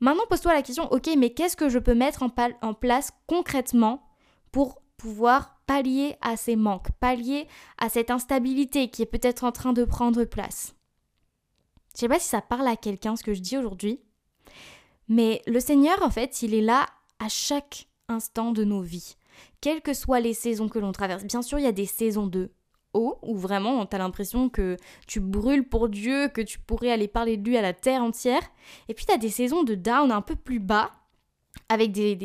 Maintenant, 0.00 0.24
pose-toi 0.28 0.54
la 0.54 0.62
question, 0.62 0.90
ok, 0.90 1.10
mais 1.18 1.30
qu'est-ce 1.30 1.56
que 1.56 1.68
je 1.68 1.78
peux 1.78 1.94
mettre 1.94 2.22
en, 2.22 2.32
en 2.62 2.74
place 2.74 3.12
concrètement 3.26 4.02
pour 4.50 4.80
pouvoir 4.96 5.60
pallier 5.66 6.16
à 6.20 6.36
ces 6.36 6.56
manques, 6.56 6.90
pallier 7.00 7.46
à 7.78 7.88
cette 7.88 8.10
instabilité 8.10 8.88
qui 8.88 9.02
est 9.02 9.06
peut-être 9.06 9.44
en 9.44 9.52
train 9.52 9.72
de 9.72 9.84
prendre 9.84 10.24
place? 10.24 10.74
Je 11.94 12.00
sais 12.00 12.08
pas 12.08 12.18
si 12.18 12.28
ça 12.28 12.40
parle 12.40 12.66
à 12.66 12.76
quelqu'un 12.76 13.16
ce 13.16 13.22
que 13.22 13.34
je 13.34 13.40
dis 13.40 13.58
aujourd'hui, 13.58 14.00
mais 15.08 15.42
le 15.46 15.60
Seigneur, 15.60 16.02
en 16.02 16.10
fait, 16.10 16.42
il 16.42 16.54
est 16.54 16.62
là 16.62 16.86
à 17.18 17.28
chaque 17.28 17.88
instant 18.08 18.52
de 18.52 18.64
nos 18.64 18.80
vies, 18.80 19.16
quelles 19.60 19.82
que 19.82 19.92
soient 19.92 20.20
les 20.20 20.34
saisons 20.34 20.68
que 20.68 20.78
l'on 20.78 20.92
traverse. 20.92 21.24
Bien 21.24 21.42
sûr, 21.42 21.58
il 21.58 21.64
y 21.64 21.68
a 21.68 21.72
des 21.72 21.86
saisons 21.86 22.26
de 22.26 22.52
haut, 22.94 23.18
où 23.22 23.36
vraiment 23.36 23.86
tu 23.86 23.96
as 23.96 23.98
l'impression 23.98 24.48
que 24.48 24.76
tu 25.06 25.20
brûles 25.20 25.68
pour 25.68 25.88
Dieu, 25.88 26.28
que 26.28 26.40
tu 26.40 26.58
pourrais 26.58 26.90
aller 26.90 27.08
parler 27.08 27.36
de 27.36 27.48
lui 27.48 27.56
à 27.56 27.62
la 27.62 27.72
terre 27.72 28.02
entière. 28.02 28.42
Et 28.88 28.94
puis 28.94 29.06
tu 29.06 29.12
as 29.12 29.18
des 29.18 29.30
saisons 29.30 29.62
de 29.62 29.74
down 29.74 30.10
un 30.12 30.22
peu 30.22 30.36
plus 30.36 30.60
bas, 30.60 30.90
avec 31.68 31.92
des, 31.92 32.16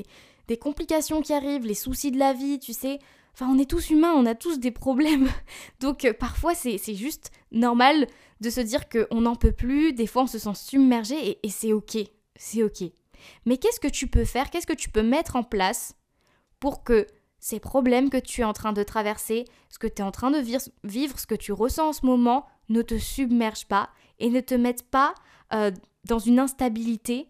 des 0.48 0.57
complications 0.57 1.22
qui 1.22 1.34
arrivent, 1.34 1.65
les 1.65 1.74
soucis 1.74 2.12
de 2.12 2.19
la 2.19 2.34
vie, 2.34 2.60
tu 2.60 2.74
sais. 2.74 3.00
Enfin, 3.34 3.50
on 3.51 3.60
est 3.60 3.69
tous 3.69 3.89
humains, 3.89 4.13
on 4.15 4.25
a 4.25 4.36
tous 4.36 4.60
des 4.60 4.72
problèmes. 4.72 5.27
Donc 5.79 6.05
euh, 6.05 6.13
parfois, 6.13 6.55
c'est 6.55 6.77
juste 6.95 7.31
normal 7.51 8.07
de 8.41 8.50
se 8.50 8.62
dire 8.62 8.88
qu'on 8.89 9.22
n'en 9.22 9.36
peut 9.36 9.51
plus, 9.51 9.93
des 9.93 10.07
fois 10.07 10.24
on 10.24 10.27
se 10.27 10.39
sent 10.39 10.55
submergé 10.55 11.15
et, 11.15 11.39
et 11.43 11.50
c'est 11.50 11.74
ok, 11.74 11.98
c'est 12.36 12.63
ok. 12.63 12.84
Mais 13.45 13.57
qu'est-ce 13.57 13.79
que 13.79 13.88
tu 13.88 14.07
peux 14.07 14.25
faire, 14.25 14.50
qu'est-ce 14.50 14.67
que 14.67 14.74
tu 14.74 14.89
peux 14.89 15.03
mettre 15.03 15.36
en 15.36 15.43
place 15.43 15.95
pour 16.60 16.84
que 16.84 17.07
ces 17.45 17.59
problèmes 17.59 18.09
que 18.09 18.17
tu 18.17 18.41
es 18.41 18.43
en 18.43 18.53
train 18.53 18.73
de 18.73 18.81
traverser, 18.81 19.45
ce 19.69 19.77
que 19.77 19.85
tu 19.85 20.01
es 20.01 20.03
en 20.03 20.09
train 20.09 20.31
de 20.31 20.39
vivre, 20.83 21.19
ce 21.19 21.27
que 21.27 21.35
tu 21.35 21.51
ressens 21.51 21.89
en 21.89 21.93
ce 21.93 22.03
moment, 22.03 22.47
ne 22.69 22.81
te 22.81 22.97
submergent 22.97 23.67
pas 23.67 23.91
et 24.17 24.31
ne 24.31 24.39
te 24.39 24.55
mettent 24.55 24.89
pas 24.89 25.13
euh, 25.53 25.69
dans 26.05 26.17
une 26.17 26.39
instabilité 26.39 27.29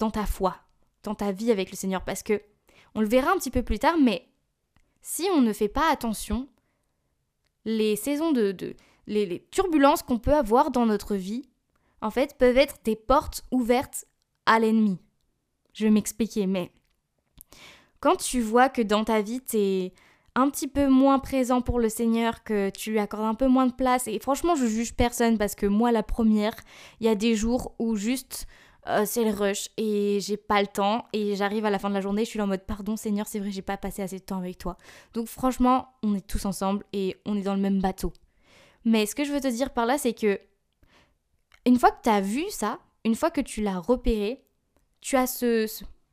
dans 0.00 0.10
ta 0.10 0.26
foi, 0.26 0.56
dans 1.04 1.14
ta 1.14 1.30
vie 1.30 1.52
avec 1.52 1.70
le 1.70 1.76
Seigneur 1.76 2.04
parce 2.04 2.24
que 2.24 2.42
on 2.96 3.00
le 3.00 3.06
verra 3.06 3.30
un 3.30 3.36
petit 3.36 3.52
peu 3.52 3.62
plus 3.62 3.78
tard, 3.78 3.96
mais 3.96 4.28
si 5.02 5.28
on 5.36 5.40
ne 5.40 5.52
fait 5.52 5.68
pas 5.68 5.88
attention, 5.92 6.48
les 7.64 7.94
saisons 7.94 8.32
de, 8.32 8.56
les, 9.06 9.24
les 9.24 9.46
turbulences 9.52 10.02
qu'on 10.02 10.18
peut 10.18 10.34
avoir 10.34 10.72
dans 10.72 10.86
notre 10.86 11.14
vie, 11.14 11.48
en 12.00 12.10
fait, 12.10 12.36
peuvent 12.36 12.58
être 12.58 12.80
des 12.82 12.96
portes 12.96 13.44
ouvertes 13.52 14.06
à 14.46 14.58
l'ennemi. 14.58 14.98
Je 15.74 15.84
vais 15.84 15.92
m'expliquer, 15.92 16.48
mais 16.48 16.72
quand 18.00 18.16
tu 18.16 18.40
vois 18.40 18.68
que 18.68 18.82
dans 18.82 19.04
ta 19.04 19.20
vie, 19.20 19.40
tu 19.40 19.56
es 19.56 19.92
un 20.34 20.48
petit 20.48 20.68
peu 20.68 20.88
moins 20.88 21.18
présent 21.18 21.60
pour 21.60 21.78
le 21.78 21.88
Seigneur, 21.88 22.42
que 22.44 22.70
tu 22.70 22.92
lui 22.92 22.98
accordes 22.98 23.24
un 23.24 23.34
peu 23.34 23.46
moins 23.46 23.66
de 23.66 23.72
place, 23.72 24.08
et 24.08 24.18
franchement, 24.18 24.54
je 24.54 24.66
juge 24.66 24.94
personne 24.94 25.38
parce 25.38 25.54
que 25.54 25.66
moi, 25.66 25.92
la 25.92 26.02
première, 26.02 26.54
il 27.00 27.06
y 27.06 27.08
a 27.08 27.14
des 27.14 27.34
jours 27.34 27.74
où 27.78 27.96
juste 27.96 28.46
euh, 28.86 29.04
c'est 29.04 29.24
le 29.24 29.30
rush 29.30 29.68
et 29.76 30.18
j'ai 30.20 30.38
pas 30.38 30.60
le 30.62 30.66
temps 30.66 31.04
et 31.12 31.36
j'arrive 31.36 31.66
à 31.66 31.70
la 31.70 31.78
fin 31.78 31.90
de 31.90 31.94
la 31.94 32.00
journée, 32.00 32.24
je 32.24 32.30
suis 32.30 32.40
en 32.40 32.46
mode 32.46 32.64
pardon 32.64 32.96
Seigneur, 32.96 33.26
c'est 33.26 33.38
vrai, 33.38 33.50
j'ai 33.50 33.62
pas 33.62 33.76
passé 33.76 34.02
assez 34.02 34.18
de 34.18 34.24
temps 34.24 34.38
avec 34.38 34.56
toi. 34.56 34.76
Donc 35.12 35.26
franchement, 35.26 35.88
on 36.02 36.14
est 36.14 36.26
tous 36.26 36.46
ensemble 36.46 36.84
et 36.92 37.16
on 37.26 37.36
est 37.36 37.42
dans 37.42 37.54
le 37.54 37.60
même 37.60 37.80
bateau. 37.80 38.12
Mais 38.84 39.04
ce 39.04 39.14
que 39.14 39.24
je 39.24 39.32
veux 39.32 39.40
te 39.40 39.48
dire 39.48 39.70
par 39.70 39.84
là, 39.84 39.98
c'est 39.98 40.14
que 40.14 40.40
une 41.66 41.78
fois 41.78 41.90
que 41.90 42.02
tu 42.02 42.08
as 42.08 42.22
vu 42.22 42.44
ça, 42.48 42.78
une 43.04 43.14
fois 43.14 43.30
que 43.30 43.42
tu 43.42 43.60
l'as 43.60 43.78
repéré, 43.78 44.42
tu 45.02 45.16
as 45.16 45.26
ce, 45.26 45.66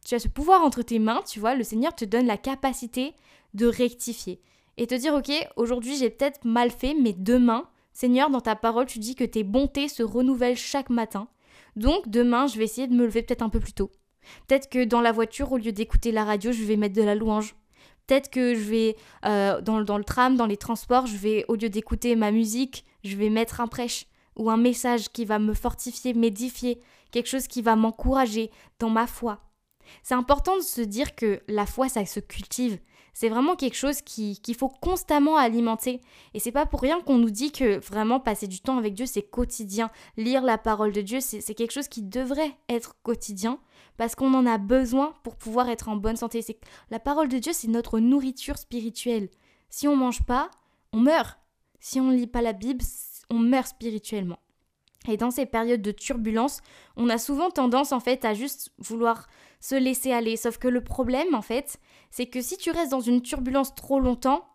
tu 0.07 0.15
as 0.15 0.19
ce 0.19 0.29
pouvoir 0.29 0.61
entre 0.61 0.83
tes 0.83 0.99
mains, 0.99 1.21
tu 1.27 1.41
vois, 1.41 1.53
le 1.53 1.65
Seigneur 1.65 1.93
te 1.93 2.05
donne 2.05 2.27
la 2.27 2.37
capacité 2.37 3.13
de 3.53 3.67
rectifier 3.67 4.39
et 4.77 4.87
te 4.87 4.95
dire 4.95 5.13
OK, 5.13 5.29
aujourd'hui 5.57 5.97
j'ai 5.97 6.09
peut-être 6.09 6.45
mal 6.45 6.71
fait, 6.71 6.93
mais 6.93 7.11
demain, 7.11 7.67
Seigneur, 7.91 8.29
dans 8.29 8.39
ta 8.39 8.55
parole, 8.55 8.85
tu 8.85 8.99
dis 8.99 9.15
que 9.15 9.25
tes 9.25 9.43
bontés 9.43 9.89
se 9.89 10.03
renouvellent 10.03 10.55
chaque 10.55 10.89
matin. 10.89 11.27
Donc 11.75 12.07
demain, 12.07 12.47
je 12.47 12.57
vais 12.57 12.63
essayer 12.63 12.87
de 12.87 12.93
me 12.93 13.03
lever 13.03 13.21
peut-être 13.21 13.41
un 13.41 13.49
peu 13.49 13.59
plus 13.59 13.73
tôt. 13.73 13.91
Peut-être 14.47 14.69
que 14.69 14.85
dans 14.85 15.01
la 15.01 15.11
voiture, 15.11 15.51
au 15.51 15.57
lieu 15.57 15.73
d'écouter 15.73 16.13
la 16.13 16.23
radio, 16.23 16.53
je 16.53 16.63
vais 16.63 16.77
mettre 16.77 16.95
de 16.95 17.03
la 17.03 17.15
louange. 17.15 17.55
Peut-être 18.05 18.29
que 18.29 18.55
je 18.55 18.61
vais 18.61 18.95
euh, 19.25 19.59
dans, 19.59 19.81
dans, 19.81 19.97
le 19.97 20.05
tram, 20.05 20.37
dans 20.37 20.45
les 20.45 20.55
transports, 20.55 21.05
je 21.05 21.17
vais, 21.17 21.43
au 21.49 21.55
lieu 21.55 21.67
d'écouter 21.67 22.15
ma 22.15 22.31
musique, 22.31 22.85
je 23.03 23.17
vais 23.17 23.29
mettre 23.29 23.59
un 23.59 23.67
prêche 23.67 24.05
ou 24.37 24.49
un 24.49 24.57
message 24.57 25.09
qui 25.09 25.25
va 25.25 25.37
me 25.37 25.53
fortifier, 25.53 26.13
m'édifier, 26.13 26.79
quelque 27.11 27.27
chose 27.27 27.47
qui 27.47 27.61
va 27.61 27.75
m'encourager 27.75 28.51
dans 28.79 28.89
ma 28.89 29.05
foi. 29.05 29.41
C'est 30.03 30.15
important 30.15 30.57
de 30.57 30.61
se 30.61 30.81
dire 30.81 31.15
que 31.15 31.41
la 31.47 31.65
foi, 31.65 31.89
ça 31.89 32.05
se 32.05 32.19
cultive. 32.19 32.79
C'est 33.13 33.29
vraiment 33.29 33.55
quelque 33.55 33.75
chose 33.75 34.01
qu'il 34.01 34.55
faut 34.55 34.69
constamment 34.69 35.37
alimenter. 35.37 36.01
Et 36.35 36.39
c'est 36.39 36.51
pas 36.51 36.67
pour 36.67 36.81
rien 36.81 37.01
qu'on 37.01 37.17
nous 37.17 37.31
dit 37.31 37.51
que 37.51 37.79
vraiment 37.79 38.19
passer 38.19 38.45
du 38.45 38.59
temps 38.59 38.77
avec 38.77 38.93
Dieu, 38.93 39.07
c'est 39.07 39.23
quotidien. 39.23 39.89
Lire 40.17 40.43
la 40.43 40.59
parole 40.59 40.91
de 40.91 41.01
Dieu, 41.01 41.19
c'est 41.19 41.55
quelque 41.55 41.73
chose 41.73 41.87
qui 41.87 42.03
devrait 42.03 42.55
être 42.69 42.95
quotidien 43.01 43.59
parce 43.97 44.13
qu'on 44.13 44.35
en 44.35 44.45
a 44.45 44.59
besoin 44.59 45.15
pour 45.23 45.35
pouvoir 45.35 45.67
être 45.69 45.89
en 45.89 45.95
bonne 45.95 46.15
santé. 46.15 46.45
La 46.91 46.99
parole 46.99 47.27
de 47.27 47.39
Dieu, 47.39 47.53
c'est 47.53 47.67
notre 47.67 47.99
nourriture 47.99 48.59
spirituelle. 48.59 49.29
Si 49.71 49.87
on 49.87 49.95
mange 49.95 50.21
pas, 50.23 50.51
on 50.93 50.99
meurt. 50.99 51.39
Si 51.79 51.99
on 51.99 52.11
lit 52.11 52.27
pas 52.27 52.43
la 52.43 52.53
Bible, 52.53 52.85
on 53.31 53.39
meurt 53.39 53.69
spirituellement. 53.69 54.37
Et 55.07 55.17
dans 55.17 55.31
ces 55.31 55.45
périodes 55.45 55.81
de 55.81 55.91
turbulence, 55.91 56.61
on 56.95 57.09
a 57.09 57.17
souvent 57.17 57.49
tendance 57.49 57.91
en 57.91 57.99
fait 57.99 58.25
à 58.25 58.33
juste 58.33 58.71
vouloir 58.77 59.27
se 59.59 59.75
laisser 59.75 60.11
aller. 60.11 60.37
Sauf 60.37 60.57
que 60.57 60.67
le 60.67 60.83
problème, 60.83 61.35
en 61.35 61.41
fait, 61.41 61.79
c'est 62.09 62.27
que 62.27 62.41
si 62.41 62.57
tu 62.57 62.71
restes 62.71 62.91
dans 62.91 63.01
une 63.01 63.21
turbulence 63.21 63.75
trop 63.75 63.99
longtemps, 63.99 64.47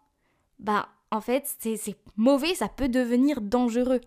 bah, 0.58 0.88
en 1.10 1.20
fait, 1.20 1.46
c'est 1.58 1.96
mauvais, 2.16 2.54
ça 2.54 2.68
peut 2.68 2.88
devenir 2.88 3.40
dangereux. 3.40 4.00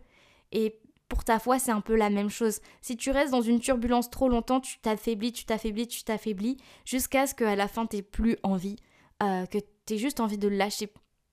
Et 0.51 0.79
pour 1.07 1.23
ta 1.23 1.39
foi, 1.39 1.59
c'est 1.59 1.71
un 1.71 1.81
peu 1.81 1.95
la 1.95 2.09
même 2.09 2.29
chose. 2.29 2.59
Si 2.81 2.97
tu 2.97 3.11
restes 3.11 3.31
dans 3.31 3.41
une 3.41 3.59
turbulence 3.59 4.09
trop 4.09 4.27
longtemps, 4.27 4.59
tu 4.59 4.79
t'affaiblis, 4.79 5.31
tu 5.31 5.45
t'affaiblis, 5.45 5.87
tu 5.87 6.03
t'affaiblis, 6.03 6.57
jusqu'à 6.83 7.27
ce 7.27 7.35
qu'à 7.35 7.55
la 7.55 7.67
fin, 7.67 7.85
tu 7.85 8.01
plus 8.01 8.37
envie, 8.43 8.77
euh, 9.21 9.45
que 9.45 9.59
tu 9.85 9.93
aies 9.93 9.97
juste 9.97 10.19
envie 10.19 10.37
de 10.37 10.47
lâcher, 10.47 10.91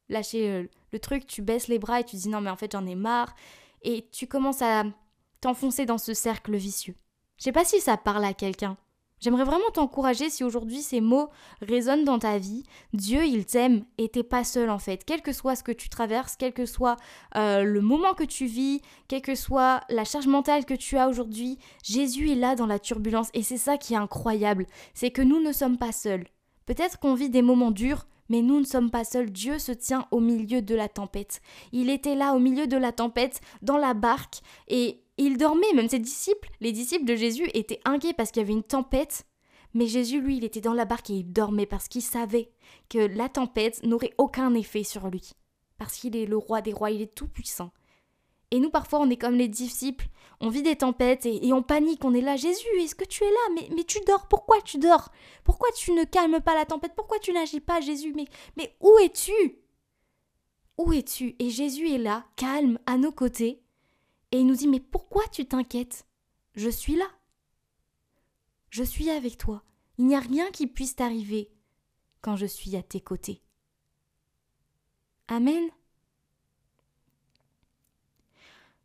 lâcher 0.08 0.50
euh, 0.50 0.64
le 0.92 0.98
truc, 0.98 1.26
tu 1.26 1.40
baisses 1.40 1.68
les 1.68 1.78
bras 1.78 2.00
et 2.00 2.04
tu 2.04 2.16
dis 2.16 2.28
non, 2.28 2.40
mais 2.40 2.50
en 2.50 2.56
fait, 2.56 2.72
j'en 2.72 2.86
ai 2.86 2.94
marre. 2.94 3.34
Et 3.82 4.08
tu 4.12 4.26
commences 4.26 4.62
à 4.62 4.84
t'enfoncer 5.40 5.86
dans 5.86 5.98
ce 5.98 6.14
cercle 6.14 6.54
vicieux. 6.54 6.94
Je 7.38 7.44
sais 7.44 7.52
pas 7.52 7.64
si 7.64 7.80
ça 7.80 7.96
parle 7.96 8.24
à 8.24 8.34
quelqu'un. 8.34 8.76
J'aimerais 9.22 9.44
vraiment 9.44 9.70
t'encourager 9.72 10.30
si 10.30 10.42
aujourd'hui 10.42 10.82
ces 10.82 11.00
mots 11.00 11.28
résonnent 11.60 12.04
dans 12.04 12.18
ta 12.18 12.38
vie. 12.38 12.64
Dieu, 12.92 13.24
il 13.24 13.46
t'aime 13.46 13.84
et 13.96 14.08
t'es 14.08 14.24
pas 14.24 14.42
seul 14.42 14.68
en 14.68 14.80
fait. 14.80 15.04
Quel 15.04 15.22
que 15.22 15.32
soit 15.32 15.54
ce 15.54 15.62
que 15.62 15.70
tu 15.70 15.88
traverses, 15.88 16.34
quel 16.34 16.52
que 16.52 16.66
soit 16.66 16.96
euh, 17.36 17.62
le 17.62 17.80
moment 17.80 18.14
que 18.14 18.24
tu 18.24 18.46
vis, 18.46 18.80
quelle 19.06 19.22
que 19.22 19.36
soit 19.36 19.82
la 19.90 20.02
charge 20.02 20.26
mentale 20.26 20.64
que 20.64 20.74
tu 20.74 20.98
as 20.98 21.08
aujourd'hui, 21.08 21.60
Jésus 21.84 22.32
est 22.32 22.34
là 22.34 22.56
dans 22.56 22.66
la 22.66 22.80
turbulence 22.80 23.28
et 23.32 23.44
c'est 23.44 23.58
ça 23.58 23.78
qui 23.78 23.94
est 23.94 23.96
incroyable. 23.96 24.66
C'est 24.92 25.12
que 25.12 25.22
nous 25.22 25.40
ne 25.40 25.52
sommes 25.52 25.78
pas 25.78 25.92
seuls. 25.92 26.26
Peut-être 26.66 26.98
qu'on 26.98 27.14
vit 27.14 27.30
des 27.30 27.42
moments 27.42 27.70
durs, 27.70 28.06
mais 28.28 28.42
nous 28.42 28.58
ne 28.58 28.64
sommes 28.64 28.90
pas 28.90 29.04
seuls. 29.04 29.30
Dieu 29.30 29.60
se 29.60 29.70
tient 29.70 30.08
au 30.10 30.18
milieu 30.18 30.62
de 30.62 30.74
la 30.74 30.88
tempête. 30.88 31.40
Il 31.70 31.90
était 31.90 32.16
là 32.16 32.34
au 32.34 32.40
milieu 32.40 32.66
de 32.66 32.76
la 32.76 32.90
tempête, 32.90 33.40
dans 33.62 33.76
la 33.76 33.94
barque, 33.94 34.40
et 34.66 35.02
il 35.22 35.38
dormait, 35.38 35.72
même 35.74 35.88
ses 35.88 35.98
disciples, 35.98 36.50
les 36.60 36.72
disciples 36.72 37.04
de 37.04 37.16
Jésus 37.16 37.48
étaient 37.54 37.80
inquiets 37.84 38.12
parce 38.12 38.30
qu'il 38.30 38.42
y 38.42 38.44
avait 38.44 38.52
une 38.52 38.62
tempête. 38.62 39.24
Mais 39.74 39.86
Jésus, 39.86 40.20
lui, 40.20 40.36
il 40.36 40.44
était 40.44 40.60
dans 40.60 40.74
la 40.74 40.84
barque 40.84 41.10
et 41.10 41.14
il 41.14 41.32
dormait 41.32 41.66
parce 41.66 41.88
qu'il 41.88 42.02
savait 42.02 42.50
que 42.88 42.98
la 42.98 43.28
tempête 43.28 43.82
n'aurait 43.84 44.14
aucun 44.18 44.54
effet 44.54 44.84
sur 44.84 45.08
lui. 45.08 45.32
Parce 45.78 45.96
qu'il 45.96 46.16
est 46.16 46.26
le 46.26 46.36
roi 46.36 46.60
des 46.60 46.72
rois, 46.72 46.90
il 46.90 47.00
est 47.02 47.14
tout 47.14 47.28
puissant. 47.28 47.70
Et 48.50 48.60
nous, 48.60 48.68
parfois, 48.68 49.00
on 49.00 49.08
est 49.08 49.16
comme 49.16 49.36
les 49.36 49.48
disciples, 49.48 50.08
on 50.40 50.50
vit 50.50 50.62
des 50.62 50.76
tempêtes 50.76 51.24
et, 51.24 51.52
on 51.54 51.62
panique, 51.62 52.04
on 52.04 52.12
est 52.12 52.20
là. 52.20 52.36
Jésus, 52.36 52.66
est-ce 52.78 52.94
que 52.94 53.04
tu 53.04 53.24
es 53.24 53.30
là? 53.30 53.64
Mais, 53.74 53.84
tu 53.84 53.98
dors, 54.06 54.28
pourquoi 54.28 54.60
tu 54.60 54.76
dors? 54.76 55.10
Pourquoi 55.42 55.70
tu 55.74 55.92
ne 55.92 56.04
calmes 56.04 56.40
pas 56.40 56.54
la 56.54 56.66
tempête? 56.66 56.92
Pourquoi 56.94 57.18
tu 57.18 57.32
n'agis 57.32 57.60
pas, 57.60 57.80
Jésus? 57.80 58.14
Mais 58.56 58.76
où 58.80 58.98
es-tu? 58.98 59.62
Où 60.76 60.92
es-tu? 60.92 61.34
Et 61.38 61.48
Jésus 61.48 61.90
est 61.90 61.98
là, 61.98 62.26
calme, 62.36 62.78
à 62.84 62.98
nos 62.98 63.12
côtés, 63.12 63.61
et 64.32 64.38
il 64.38 64.46
nous 64.46 64.56
dit 64.56 64.68
Mais 64.68 64.80
pourquoi 64.80 65.22
tu 65.30 65.46
t'inquiètes? 65.46 66.06
Je 66.54 66.68
suis 66.68 66.96
là. 66.96 67.08
Je 68.70 68.82
suis 68.82 69.10
avec 69.10 69.38
toi. 69.38 69.62
Il 69.98 70.06
n'y 70.06 70.16
a 70.16 70.20
rien 70.20 70.50
qui 70.50 70.66
puisse 70.66 70.96
t'arriver 70.96 71.50
quand 72.22 72.36
je 72.36 72.46
suis 72.46 72.74
à 72.76 72.82
tes 72.82 73.00
côtés. 73.00 73.42
Amen. 75.28 75.62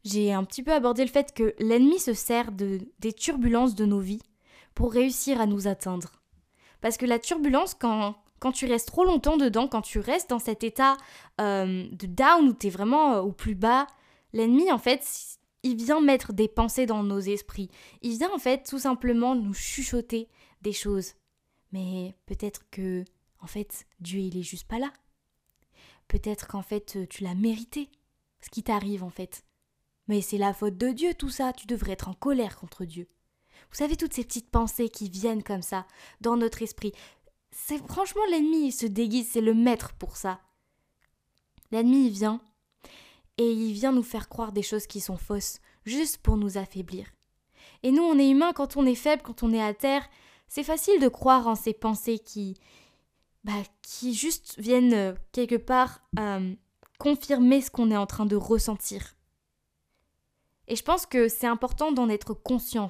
J'ai 0.04 0.32
un 0.32 0.44
petit 0.44 0.64
peu 0.64 0.74
abordé 0.74 1.04
le 1.04 1.12
fait 1.12 1.34
que 1.34 1.56
l'ennemi 1.60 2.00
se 2.00 2.14
sert 2.14 2.52
de, 2.52 2.80
des 3.00 3.14
turbulences 3.14 3.76
de 3.76 3.86
nos 3.86 4.00
vies 4.00 4.22
pour 4.74 4.94
réussir 4.94 5.42
à 5.42 5.46
nous 5.46 5.68
atteindre. 5.68 6.22
Parce 6.82 6.98
que 6.98 7.06
la 7.06 7.20
turbulence, 7.20 7.74
quand, 7.74 8.16
quand 8.40 8.52
tu 8.52 8.66
restes 8.66 8.88
trop 8.88 9.04
longtemps 9.04 9.38
dedans, 9.38 9.68
quand 9.68 9.82
tu 9.82 10.00
restes 10.00 10.30
dans 10.30 10.40
cet 10.40 10.64
état 10.64 10.96
euh, 11.42 11.88
de 11.92 12.06
down 12.06 12.48
où 12.48 12.54
tu 12.54 12.68
es 12.68 12.70
vraiment 12.70 13.16
euh, 13.16 13.22
au 13.22 13.32
plus 13.32 13.56
bas, 13.56 13.88
l'ennemi, 14.34 14.72
en 14.72 14.78
fait, 14.78 15.04
il 15.68 15.78
vient 15.78 16.02
mettre 16.02 16.34
des 16.34 16.48
pensées 16.48 16.86
dans 16.86 17.04
nos 17.04 17.20
esprits. 17.20 17.70
Il 18.02 18.18
vient 18.18 18.34
en 18.34 18.40
fait 18.40 18.64
tout 18.68 18.80
simplement 18.80 19.36
nous 19.36 19.54
chuchoter 19.54 20.30
des 20.62 20.74
choses. 20.74 21.14
Mais 21.72 22.16
peut-être 22.26 22.70
que, 22.72 23.04
en 23.42 23.48
fait, 23.48 23.86
Dieu 24.00 24.20
il 24.20 24.38
est 24.38 24.44
juste 24.44 24.68
pas 24.68 24.80
là. 24.80 24.92
Peut-être 26.08 26.48
qu'en 26.48 26.62
fait 26.62 26.98
tu 27.10 27.24
l'as 27.24 27.36
mérité, 27.36 27.90
ce 28.42 28.50
qui 28.50 28.64
t'arrive 28.64 29.04
en 29.04 29.10
fait. 29.10 29.44
Mais 30.08 30.22
c'est 30.22 30.38
la 30.38 30.54
faute 30.54 30.78
de 30.78 30.92
Dieu 30.92 31.14
tout 31.14 31.30
ça, 31.30 31.54
tu 31.54 31.68
devrais 31.68 31.92
être 31.92 32.08
en 32.08 32.14
colère 32.14 32.58
contre 32.58 32.86
Dieu. 32.86 33.08
Vous 33.70 33.78
savez 33.78 33.98
toutes 33.98 34.14
ces 34.14 34.24
petites 34.24 34.50
pensées 34.50 34.90
qui 34.90 35.10
viennent 35.10 35.44
comme 35.44 35.62
ça 35.62 35.86
dans 36.22 36.38
notre 36.38 36.62
esprit. 36.62 36.94
C'est 37.52 37.86
franchement 37.88 38.22
l'ennemi, 38.30 38.68
il 38.68 38.72
se 38.72 38.86
déguise, 38.86 39.30
c'est 39.30 39.42
le 39.42 39.54
maître 39.54 39.94
pour 39.96 40.16
ça. 40.16 40.40
L'ennemi 41.72 42.08
il 42.08 42.14
vient 42.14 42.42
et 43.38 43.52
il 43.52 43.74
vient 43.74 43.92
nous 43.92 44.04
faire 44.04 44.30
croire 44.30 44.52
des 44.52 44.64
choses 44.64 44.88
qui 44.88 45.00
sont 45.00 45.18
fausses, 45.18 45.60
juste 45.86 46.18
pour 46.18 46.38
nous 46.38 46.58
affaiblir. 46.58 47.08
Et 47.84 47.92
nous, 47.92 48.04
on 48.04 48.18
est 48.18 48.30
humains 48.30 48.54
quand 48.54 48.78
on 48.78 48.86
est 48.86 48.96
faible, 48.96 49.22
quand 49.22 49.44
on 49.44 49.54
est 49.54 49.62
à 49.62 49.74
terre, 49.74 50.08
c'est 50.48 50.64
facile 50.64 51.00
de 51.00 51.08
croire 51.08 51.48
en 51.48 51.56
ces 51.56 51.74
pensées 51.74 52.20
qui, 52.20 52.58
bah, 53.44 53.64
qui 53.82 54.14
juste 54.14 54.56
viennent 54.58 54.94
euh, 54.94 55.14
quelque 55.32 55.56
part 55.56 56.02
euh, 56.20 56.54
confirmer 57.00 57.62
ce 57.62 57.70
qu'on 57.70 57.92
est 57.92 57.98
en 57.98 58.08
train 58.08 58.26
de 58.26 58.36
ressentir. 58.36 59.16
Et 60.68 60.76
je 60.76 60.84
pense 60.84 61.06
que 61.06 61.28
c'est 61.28 61.48
important 61.48 61.92
d'en 61.92 62.10
être 62.10 62.34
conscient 62.34 62.90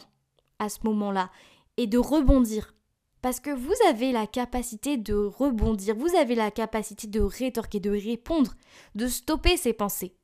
à 0.59 0.69
ce 0.69 0.79
moment-là 0.83 1.29
et 1.77 1.87
de 1.87 1.97
rebondir. 1.97 2.73
Parce 3.21 3.39
que 3.39 3.49
vous 3.49 3.73
avez 3.87 4.11
la 4.11 4.27
capacité 4.27 4.97
de 4.97 5.13
rebondir, 5.13 5.95
vous 5.95 6.15
avez 6.15 6.35
la 6.35 6.51
capacité 6.51 7.07
de 7.07 7.19
rétorquer, 7.19 7.79
de 7.79 7.89
répondre, 7.89 8.53
de 8.95 9.07
stopper 9.07 9.57
ces 9.57 9.73
pensées. 9.73 10.15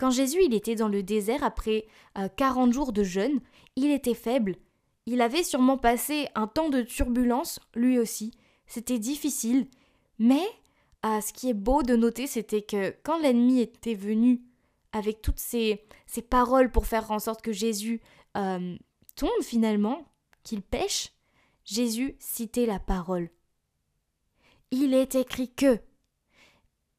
Quand 0.00 0.10
Jésus 0.10 0.38
il 0.42 0.54
était 0.54 0.76
dans 0.76 0.88
le 0.88 1.02
désert 1.02 1.44
après 1.44 1.86
40 2.38 2.70
euh, 2.70 2.72
jours 2.72 2.92
de 2.94 3.04
jeûne, 3.04 3.38
il 3.76 3.90
était 3.90 4.14
faible. 4.14 4.56
Il 5.04 5.20
avait 5.20 5.42
sûrement 5.42 5.76
passé 5.76 6.26
un 6.34 6.46
temps 6.46 6.70
de 6.70 6.80
turbulence, 6.80 7.60
lui 7.74 7.98
aussi. 7.98 8.30
C'était 8.66 8.98
difficile. 8.98 9.66
Mais 10.18 10.42
euh, 11.04 11.20
ce 11.20 11.34
qui 11.34 11.50
est 11.50 11.54
beau 11.54 11.82
de 11.82 11.96
noter, 11.96 12.26
c'était 12.26 12.62
que 12.62 12.96
quand 13.02 13.18
l'ennemi 13.18 13.60
était 13.60 13.94
venu 13.94 14.40
avec 14.92 15.20
toutes 15.20 15.38
ces, 15.38 15.84
ces, 16.06 16.22
paroles 16.22 16.72
pour 16.72 16.86
faire 16.86 17.10
en 17.10 17.18
sorte 17.18 17.42
que 17.42 17.52
Jésus 17.52 18.00
euh, 18.38 18.78
tombe 19.16 19.42
finalement, 19.42 20.06
qu'il 20.44 20.62
pêche, 20.62 21.12
Jésus 21.66 22.16
citait 22.20 22.64
la 22.64 22.78
parole. 22.78 23.28
Il 24.70 24.94
est 24.94 25.14
écrit 25.14 25.52
que 25.52 25.78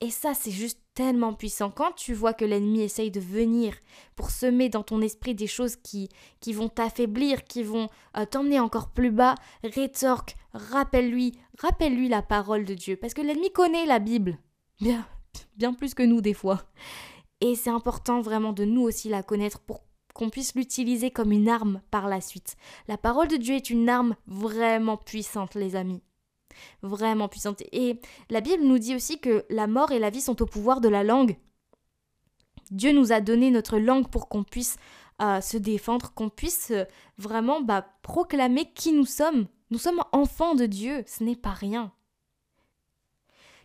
Et 0.01 0.11
ça, 0.11 0.35
c'est 0.35 0.51
juste 0.51 0.80
tellement 0.93 1.33
puissant. 1.33 1.69
Quand 1.69 1.91
tu 1.93 2.13
vois 2.13 2.33
que 2.33 2.45
l'ennemi 2.45 2.81
essaye 2.81 3.11
de 3.11 3.19
venir 3.19 3.73
pour 4.15 4.29
semer 4.29 4.69
dans 4.69 4.83
ton 4.83 5.01
esprit 5.01 5.35
des 5.35 5.47
choses 5.47 5.75
qui, 5.75 6.09
qui 6.39 6.53
vont 6.53 6.69
t'affaiblir, 6.69 7.43
qui 7.43 7.63
vont 7.63 7.89
euh, 8.17 8.25
t'emmener 8.25 8.59
encore 8.59 8.89
plus 8.89 9.11
bas, 9.11 9.35
rétorque, 9.63 10.35
rappelle-lui, 10.53 11.33
rappelle-lui 11.59 12.09
la 12.09 12.21
parole 12.21 12.65
de 12.65 12.73
Dieu. 12.73 12.95
Parce 12.95 13.13
que 13.13 13.21
l'ennemi 13.21 13.51
connaît 13.51 13.85
la 13.85 13.99
Bible. 13.99 14.37
Bien, 14.79 15.05
bien 15.57 15.73
plus 15.73 15.93
que 15.93 16.03
nous 16.03 16.21
des 16.21 16.33
fois. 16.33 16.63
Et 17.39 17.55
c'est 17.55 17.69
important 17.69 18.21
vraiment 18.21 18.53
de 18.53 18.65
nous 18.65 18.81
aussi 18.81 19.09
la 19.09 19.23
connaître 19.23 19.59
pour 19.59 19.81
qu'on 20.13 20.29
puisse 20.29 20.55
l'utiliser 20.55 21.09
comme 21.09 21.31
une 21.31 21.49
arme 21.49 21.81
par 21.89 22.07
la 22.07 22.21
suite. 22.21 22.55
La 22.87 22.97
parole 22.97 23.27
de 23.27 23.37
Dieu 23.37 23.55
est 23.55 23.69
une 23.69 23.89
arme 23.89 24.15
vraiment 24.27 24.97
puissante, 24.97 25.55
les 25.55 25.75
amis. 25.75 26.03
Vraiment 26.81 27.27
puissante. 27.27 27.61
Et 27.71 27.99
la 28.29 28.41
Bible 28.41 28.63
nous 28.63 28.79
dit 28.79 28.95
aussi 28.95 29.19
que 29.19 29.45
la 29.49 29.67
mort 29.67 29.91
et 29.91 29.99
la 29.99 30.09
vie 30.09 30.21
sont 30.21 30.41
au 30.41 30.45
pouvoir 30.45 30.81
de 30.81 30.89
la 30.89 31.03
langue. 31.03 31.37
Dieu 32.71 32.93
nous 32.93 33.11
a 33.11 33.19
donné 33.19 33.51
notre 33.51 33.77
langue 33.77 34.09
pour 34.09 34.29
qu'on 34.29 34.43
puisse 34.43 34.77
euh, 35.21 35.41
se 35.41 35.57
défendre, 35.57 36.13
qu'on 36.13 36.29
puisse 36.29 36.71
euh, 36.71 36.85
vraiment 37.17 37.61
bah, 37.61 37.85
proclamer 38.01 38.71
qui 38.73 38.93
nous 38.93 39.05
sommes. 39.05 39.47
Nous 39.69 39.77
sommes 39.77 40.01
enfants 40.11 40.55
de 40.55 40.65
Dieu, 40.65 41.03
ce 41.05 41.23
n'est 41.23 41.35
pas 41.35 41.51
rien. 41.51 41.91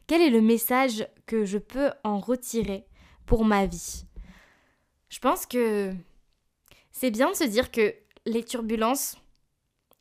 Quel 0.06 0.22
est 0.22 0.30
le 0.30 0.40
message 0.40 1.08
que 1.26 1.44
je 1.44 1.58
peux 1.58 1.90
en 2.04 2.20
retirer 2.20 2.86
pour 3.26 3.44
ma 3.44 3.66
vie? 3.66 4.04
Je 5.08 5.18
pense 5.18 5.46
que 5.46 5.92
c'est 6.92 7.10
bien 7.10 7.30
de 7.30 7.36
se 7.36 7.44
dire 7.44 7.70
que 7.70 7.94
les 8.24 8.44
turbulences 8.44 9.16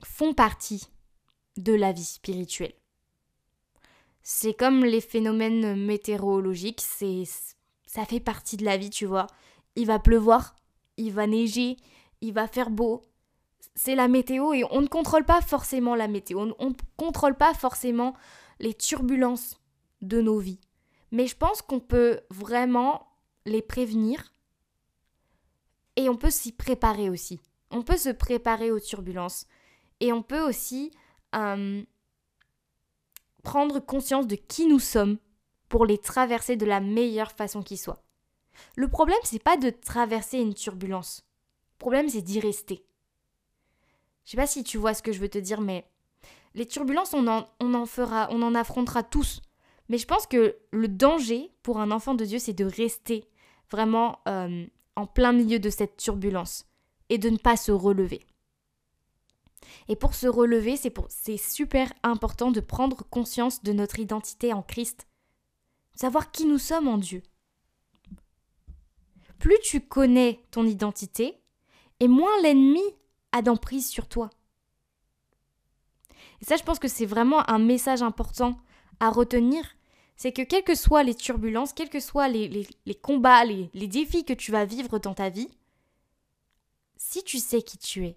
font 0.04 0.34
partie 0.34 0.88
de 1.58 1.74
la 1.74 1.92
vie 1.92 2.06
spirituelle. 2.06 2.74
C'est 4.24 4.54
comme 4.54 4.84
les 4.84 5.02
phénomènes 5.02 5.76
météorologiques, 5.76 6.82
c'est 6.82 7.24
ça 7.86 8.06
fait 8.06 8.20
partie 8.20 8.58
de 8.58 8.66
la 8.66 8.78
vie, 8.78 8.90
tu 8.90 9.06
vois. 9.06 9.28
Il 9.76 9.86
va 9.86 10.00
pleuvoir, 10.00 10.56
il 10.98 11.14
va 11.14 11.28
neiger, 11.28 11.78
il 12.22 12.34
va 12.34 12.48
faire 12.48 12.70
beau. 12.70 13.04
C'est 13.76 13.96
la 13.96 14.08
météo 14.08 14.54
et 14.54 14.64
on 14.72 14.82
ne 14.82 14.88
contrôle 14.88 15.26
pas 15.26 15.42
forcément 15.42 15.96
la 15.96 16.08
météo, 16.08 16.54
on 16.60 16.70
ne 16.70 16.76
contrôle 16.98 17.36
pas 17.36 17.54
forcément 17.54 18.16
les 18.60 18.74
turbulences 18.74 19.60
de 20.02 20.22
nos 20.22 20.40
vies. 20.40 20.60
Mais 21.12 21.28
je 21.28 21.36
pense 21.36 21.62
qu'on 21.62 21.80
peut 21.80 22.22
vraiment 22.30 23.08
les 23.46 23.62
prévenir 23.62 24.34
et 25.96 26.10
on 26.10 26.16
peut 26.16 26.30
s'y 26.30 26.52
préparer 26.52 27.10
aussi. 27.10 27.40
On 27.72 27.82
peut 27.82 27.98
se 27.98 28.10
préparer 28.10 28.72
aux 28.72 28.80
turbulences. 28.80 29.46
Et 30.00 30.12
on 30.12 30.22
peut 30.22 30.42
aussi 30.42 30.92
euh, 31.36 31.84
prendre 33.44 33.80
conscience 33.80 34.28
de 34.28 34.36
qui 34.36 34.68
nous 34.68 34.80
sommes 34.80 35.18
pour 35.70 35.86
les 35.86 35.98
traverser 35.98 36.56
de 36.56 36.66
la 36.66 36.80
meilleure 36.80 37.32
façon 37.32 37.62
qui 37.62 37.78
soit. 37.78 38.04
Le 38.76 38.88
problème, 38.88 39.18
c'est 39.24 39.44
pas 39.44 39.58
de 39.58 39.70
traverser 39.70 40.40
une 40.40 40.54
turbulence. 40.54 41.26
Le 41.76 41.80
problème, 41.80 42.10
c'est 42.10 42.22
d'y 42.22 42.40
rester. 42.40 42.86
Je 44.24 44.32
sais 44.32 44.38
pas 44.38 44.48
si 44.48 44.64
tu 44.64 44.78
vois 44.78 44.94
ce 44.94 45.04
que 45.04 45.12
je 45.12 45.20
veux 45.20 45.30
te 45.30 45.38
dire, 45.38 45.62
mais 45.62 45.86
les 46.54 46.66
turbulences, 46.66 47.14
on 47.14 47.28
en, 47.28 47.46
on 47.60 47.74
en 47.74 47.86
fera, 47.86 48.28
on 48.32 48.42
en 48.42 48.56
affrontera 48.56 49.04
tous. 49.04 49.42
Mais 49.90 49.98
je 49.98 50.08
pense 50.08 50.26
que 50.26 50.56
le 50.72 50.88
danger 50.88 51.52
pour 51.62 51.80
un 51.80 51.92
enfant 51.92 52.16
de 52.16 52.26
Dieu, 52.26 52.40
c'est 52.40 52.54
de 52.54 52.66
rester 52.66 53.28
vraiment 53.70 54.20
euh, 54.28 54.66
en 54.96 55.06
plein 55.06 55.32
milieu 55.32 55.60
de 55.60 55.70
cette 55.70 55.98
turbulence 55.98 56.66
et 57.10 57.18
de 57.18 57.30
ne 57.30 57.38
pas 57.38 57.58
se 57.58 57.72
relever. 57.72 58.22
Et 59.88 59.96
pour 59.96 60.16
se 60.16 60.28
relever, 60.28 60.76
c'est 60.78 61.38
super 61.38 61.92
important 62.04 62.52
de 62.52 62.60
prendre 62.60 63.04
conscience 63.10 63.64
de 63.64 63.74
notre 63.74 64.00
identité 64.00 64.54
en 64.54 64.62
Christ, 64.62 65.08
savoir 65.94 66.32
qui 66.32 66.46
nous 66.46 66.58
sommes 66.58 66.88
en 66.88 66.98
Dieu. 66.98 67.24
Plus 69.40 69.58
tu 69.64 69.82
connais 69.82 70.40
ton 70.52 70.66
identité, 70.66 71.42
et 72.00 72.08
moins 72.08 72.42
l'ennemi 72.42 72.84
a 73.32 73.42
d'emprise 73.42 73.88
sur 73.88 74.08
toi. 74.08 74.30
Et 76.42 76.46
ça, 76.46 76.58
je 76.58 76.64
pense 76.64 76.80
que 76.80 76.88
c'est 76.88 77.06
vraiment 77.06 77.50
un 77.50 77.60
message 77.60 78.02
important 78.02 78.58
à 79.00 79.10
retenir 79.10 79.64
c'est 80.16 80.32
que 80.32 80.42
quelles 80.42 80.64
que 80.64 80.76
soient 80.76 81.04
les 81.04 81.16
turbulences, 81.16 81.74
quels 81.74 81.90
que 81.90 82.00
soient 82.00 82.30
les, 82.30 82.68
combats, 83.02 83.44
les, 83.44 83.70
les 83.74 83.88
défis 83.88 84.24
que 84.24 84.34
tu 84.34 84.52
vas 84.52 84.66
vivre 84.66 85.00
dans 85.00 85.14
ta 85.14 85.30
vie, 85.30 85.50
si 86.96 87.24
tu 87.24 87.38
sais 87.40 87.62
qui 87.62 87.78
tu 87.78 88.06
es, 88.06 88.16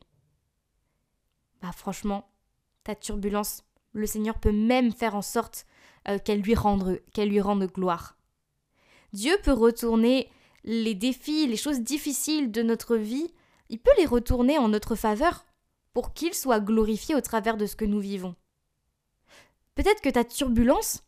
bah 1.63 1.73
franchement, 1.73 2.29
ta 2.85 2.95
turbulence, 2.95 3.65
le 3.93 4.07
Seigneur 4.07 4.39
peut 4.39 4.53
même 4.53 4.93
faire 4.93 5.15
en 5.15 5.23
sorte 5.23 5.67
euh, 6.09 6.19
qu'elle 6.19 6.41
lui, 6.41 6.55
rende, 6.55 7.01
qu'elle 7.13 7.29
lui 7.29 7.41
rende 7.41 7.65
gloire. 7.65 8.17
Dieu 9.13 9.37
peut 9.43 9.53
retourner 9.53 10.31
les 10.65 10.95
défis, 10.95 11.47
les 11.47 11.57
choses 11.57 11.81
difficiles 11.81 12.51
de 12.51 12.63
notre 12.63 12.97
vie, 12.97 13.33
il 13.69 13.79
peut 13.79 13.93
les 13.99 14.07
retourner 14.07 14.59
en 14.59 14.69
notre 14.69 14.95
faveur 14.95 15.45
pour 15.93 16.13
qu'il 16.13 16.35
soit 16.35 16.61
glorifié 16.61 17.15
au 17.15 17.21
travers 17.21 17.57
de 17.57 17.67
ce 17.67 17.77
que 17.77 17.85
nous 17.85 18.01
vivons. 18.01 18.35
Peut-être 19.75 20.01
que 20.01 20.09
ta 20.09 20.25
turbulence, 20.25 21.05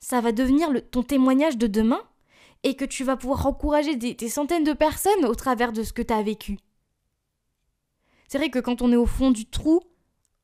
ça 0.00 0.20
va 0.20 0.32
devenir 0.32 0.70
ton 0.90 1.02
témoignage 1.02 1.56
de 1.56 1.66
demain 1.66 2.02
et 2.62 2.76
que 2.76 2.84
tu 2.84 3.04
vas 3.04 3.16
pouvoir 3.16 3.46
encourager 3.46 3.96
des, 3.96 4.28
centaines 4.28 4.64
de 4.64 4.72
personnes 4.72 5.24
au 5.24 5.34
travers 5.34 5.72
de 5.72 5.82
ce 5.82 5.92
que 5.92 6.02
tu 6.02 6.12
as 6.12 6.22
vécu. 6.22 6.58
C'est 8.30 8.38
vrai 8.38 8.48
que 8.48 8.60
quand 8.60 8.80
on 8.80 8.92
est 8.92 8.96
au 8.96 9.06
fond 9.06 9.32
du 9.32 9.44
trou, 9.44 9.82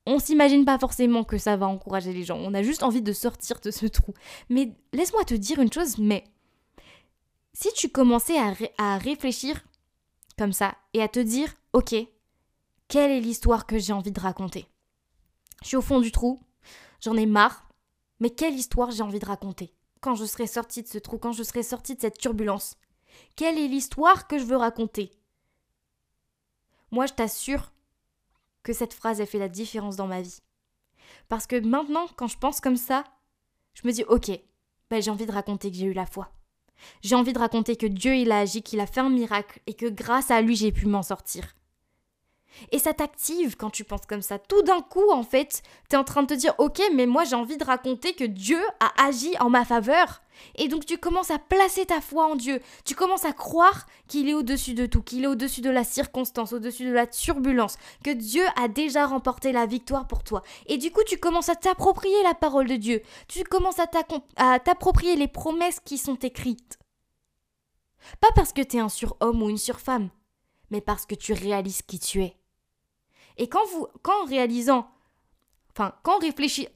on 0.06 0.18
s'imagine 0.18 0.64
pas 0.64 0.76
forcément 0.76 1.22
que 1.22 1.38
ça 1.38 1.56
va 1.56 1.68
encourager 1.68 2.12
les 2.12 2.24
gens. 2.24 2.36
On 2.36 2.52
a 2.52 2.64
juste 2.64 2.82
envie 2.82 3.00
de 3.00 3.12
sortir 3.12 3.60
de 3.60 3.70
ce 3.70 3.86
trou. 3.86 4.12
Mais 4.48 4.72
laisse-moi 4.92 5.22
te 5.22 5.34
dire 5.34 5.60
une 5.60 5.72
chose, 5.72 5.96
mais 5.98 6.24
si 7.52 7.72
tu 7.74 7.88
commençais 7.88 8.38
à, 8.76 8.98
réfléchir 8.98 9.64
comme 10.36 10.52
ça 10.52 10.74
et 10.94 11.02
à 11.02 11.06
te 11.06 11.20
dire, 11.20 11.54
ok, 11.74 11.94
quelle 12.88 13.12
est 13.12 13.20
l'histoire 13.20 13.66
que 13.66 13.78
j'ai 13.78 13.92
envie 13.92 14.10
de 14.10 14.18
raconter? 14.18 14.66
Je 15.62 15.68
suis 15.68 15.76
au 15.76 15.82
fond 15.82 16.00
du 16.00 16.10
trou, 16.10 16.40
j'en 17.00 17.16
ai 17.16 17.26
marre, 17.26 17.68
mais 18.18 18.30
quelle 18.30 18.54
histoire 18.54 18.90
j'ai 18.90 19.04
envie 19.04 19.20
de 19.20 19.26
raconter? 19.26 19.72
Quand 20.00 20.16
je 20.16 20.24
serai 20.24 20.48
sortie 20.48 20.82
de 20.82 20.88
ce 20.88 20.98
trou, 20.98 21.18
quand 21.18 21.32
je 21.32 21.44
serai 21.44 21.62
sortie 21.62 21.94
de 21.94 22.00
cette 22.00 22.18
turbulence 22.18 22.78
Quelle 23.36 23.58
est 23.58 23.68
l'histoire 23.68 24.26
que 24.26 24.38
je 24.38 24.44
veux 24.44 24.56
raconter? 24.56 25.12
Moi, 26.90 27.06
je 27.06 27.12
t'assure 27.12 27.70
que 28.66 28.72
cette 28.72 28.94
phrase 28.94 29.20
a 29.20 29.26
fait 29.26 29.38
la 29.38 29.48
différence 29.48 29.94
dans 29.94 30.08
ma 30.08 30.22
vie. 30.22 30.40
Parce 31.28 31.46
que 31.46 31.54
maintenant, 31.54 32.08
quand 32.16 32.26
je 32.26 32.36
pense 32.36 32.60
comme 32.60 32.76
ça, 32.76 33.04
je 33.74 33.86
me 33.86 33.92
dis 33.92 34.02
ok, 34.08 34.32
ben 34.90 35.00
j'ai 35.00 35.10
envie 35.12 35.24
de 35.24 35.30
raconter 35.30 35.70
que 35.70 35.76
j'ai 35.76 35.86
eu 35.86 35.92
la 35.92 36.04
foi. 36.04 36.32
J'ai 37.00 37.14
envie 37.14 37.32
de 37.32 37.38
raconter 37.38 37.76
que 37.76 37.86
Dieu 37.86 38.16
il 38.16 38.32
a 38.32 38.40
agi, 38.40 38.62
qu'il 38.62 38.80
a 38.80 38.88
fait 38.88 38.98
un 38.98 39.08
miracle 39.08 39.60
et 39.68 39.74
que 39.74 39.86
grâce 39.86 40.32
à 40.32 40.40
lui 40.40 40.56
j'ai 40.56 40.72
pu 40.72 40.86
m'en 40.86 41.04
sortir. 41.04 41.54
Et 42.72 42.78
ça 42.78 42.94
t'active 42.94 43.56
quand 43.56 43.70
tu 43.70 43.84
penses 43.84 44.06
comme 44.06 44.22
ça. 44.22 44.38
Tout 44.38 44.62
d'un 44.62 44.80
coup, 44.80 45.10
en 45.10 45.22
fait, 45.22 45.62
t'es 45.88 45.96
en 45.96 46.04
train 46.04 46.22
de 46.22 46.28
te 46.28 46.34
dire, 46.34 46.54
ok, 46.58 46.80
mais 46.94 47.06
moi 47.06 47.24
j'ai 47.24 47.36
envie 47.36 47.56
de 47.56 47.64
raconter 47.64 48.14
que 48.14 48.24
Dieu 48.24 48.60
a 48.80 49.06
agi 49.06 49.32
en 49.40 49.50
ma 49.50 49.64
faveur. 49.64 50.22
Et 50.56 50.68
donc 50.68 50.84
tu 50.84 50.98
commences 50.98 51.30
à 51.30 51.38
placer 51.38 51.86
ta 51.86 52.00
foi 52.00 52.26
en 52.26 52.36
Dieu. 52.36 52.60
Tu 52.84 52.94
commences 52.94 53.24
à 53.24 53.32
croire 53.32 53.86
qu'il 54.06 54.28
est 54.28 54.34
au-dessus 54.34 54.74
de 54.74 54.86
tout, 54.86 55.02
qu'il 55.02 55.24
est 55.24 55.28
au-dessus 55.28 55.60
de 55.60 55.70
la 55.70 55.84
circonstance, 55.84 56.52
au-dessus 56.52 56.84
de 56.84 56.92
la 56.92 57.06
turbulence, 57.06 57.78
que 58.04 58.10
Dieu 58.10 58.44
a 58.60 58.68
déjà 58.68 59.06
remporté 59.06 59.52
la 59.52 59.66
victoire 59.66 60.06
pour 60.06 60.24
toi. 60.24 60.42
Et 60.66 60.76
du 60.76 60.90
coup, 60.90 61.02
tu 61.06 61.18
commences 61.18 61.48
à 61.48 61.56
t'approprier 61.56 62.22
la 62.22 62.34
parole 62.34 62.68
de 62.68 62.76
Dieu. 62.76 63.02
Tu 63.28 63.44
commences 63.44 63.78
à 63.78 64.58
t'approprier 64.58 65.16
les 65.16 65.28
promesses 65.28 65.80
qui 65.80 65.98
sont 65.98 66.16
écrites. 66.16 66.78
Pas 68.20 68.30
parce 68.34 68.52
que 68.52 68.62
t'es 68.62 68.78
un 68.78 68.88
surhomme 68.88 69.42
ou 69.42 69.50
une 69.50 69.58
surfemme, 69.58 70.10
mais 70.70 70.80
parce 70.80 71.06
que 71.06 71.14
tu 71.14 71.32
réalises 71.32 71.82
qui 71.82 71.98
tu 71.98 72.22
es. 72.22 72.36
Et 73.36 73.48
quand 73.48 73.64
vous, 73.66 73.86
quand 74.02 74.22
en 74.22 74.26
réalisant, 74.26 74.88
enfin, 75.72 75.94
quand 76.02 76.20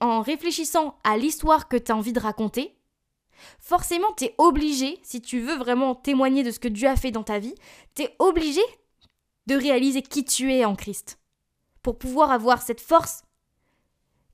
en 0.01 0.23
réfléchissant 0.23 0.99
à 1.05 1.17
l'histoire 1.17 1.69
que 1.69 1.77
tu 1.77 1.93
as 1.93 1.97
envie 1.97 2.13
de 2.13 2.21
raconter, 2.21 2.77
forcément, 3.59 4.13
tu 4.17 4.25
es 4.25 4.35
obligé, 4.39 4.99
si 5.03 5.21
tu 5.21 5.41
veux 5.41 5.57
vraiment 5.57 5.95
témoigner 5.95 6.43
de 6.43 6.51
ce 6.51 6.59
que 6.59 6.69
Dieu 6.69 6.89
a 6.89 6.97
fait 6.97 7.11
dans 7.11 7.23
ta 7.23 7.39
vie, 7.39 7.55
tu 7.95 8.03
es 8.03 8.15
obligé 8.19 8.61
de 9.47 9.55
réaliser 9.55 10.03
qui 10.03 10.25
tu 10.25 10.53
es 10.53 10.65
en 10.65 10.77
Christ. 10.77 11.19
Pour 11.83 11.99
pouvoir 11.99 12.31
avoir 12.31 12.63
cette 12.63 12.81
force 12.81 13.23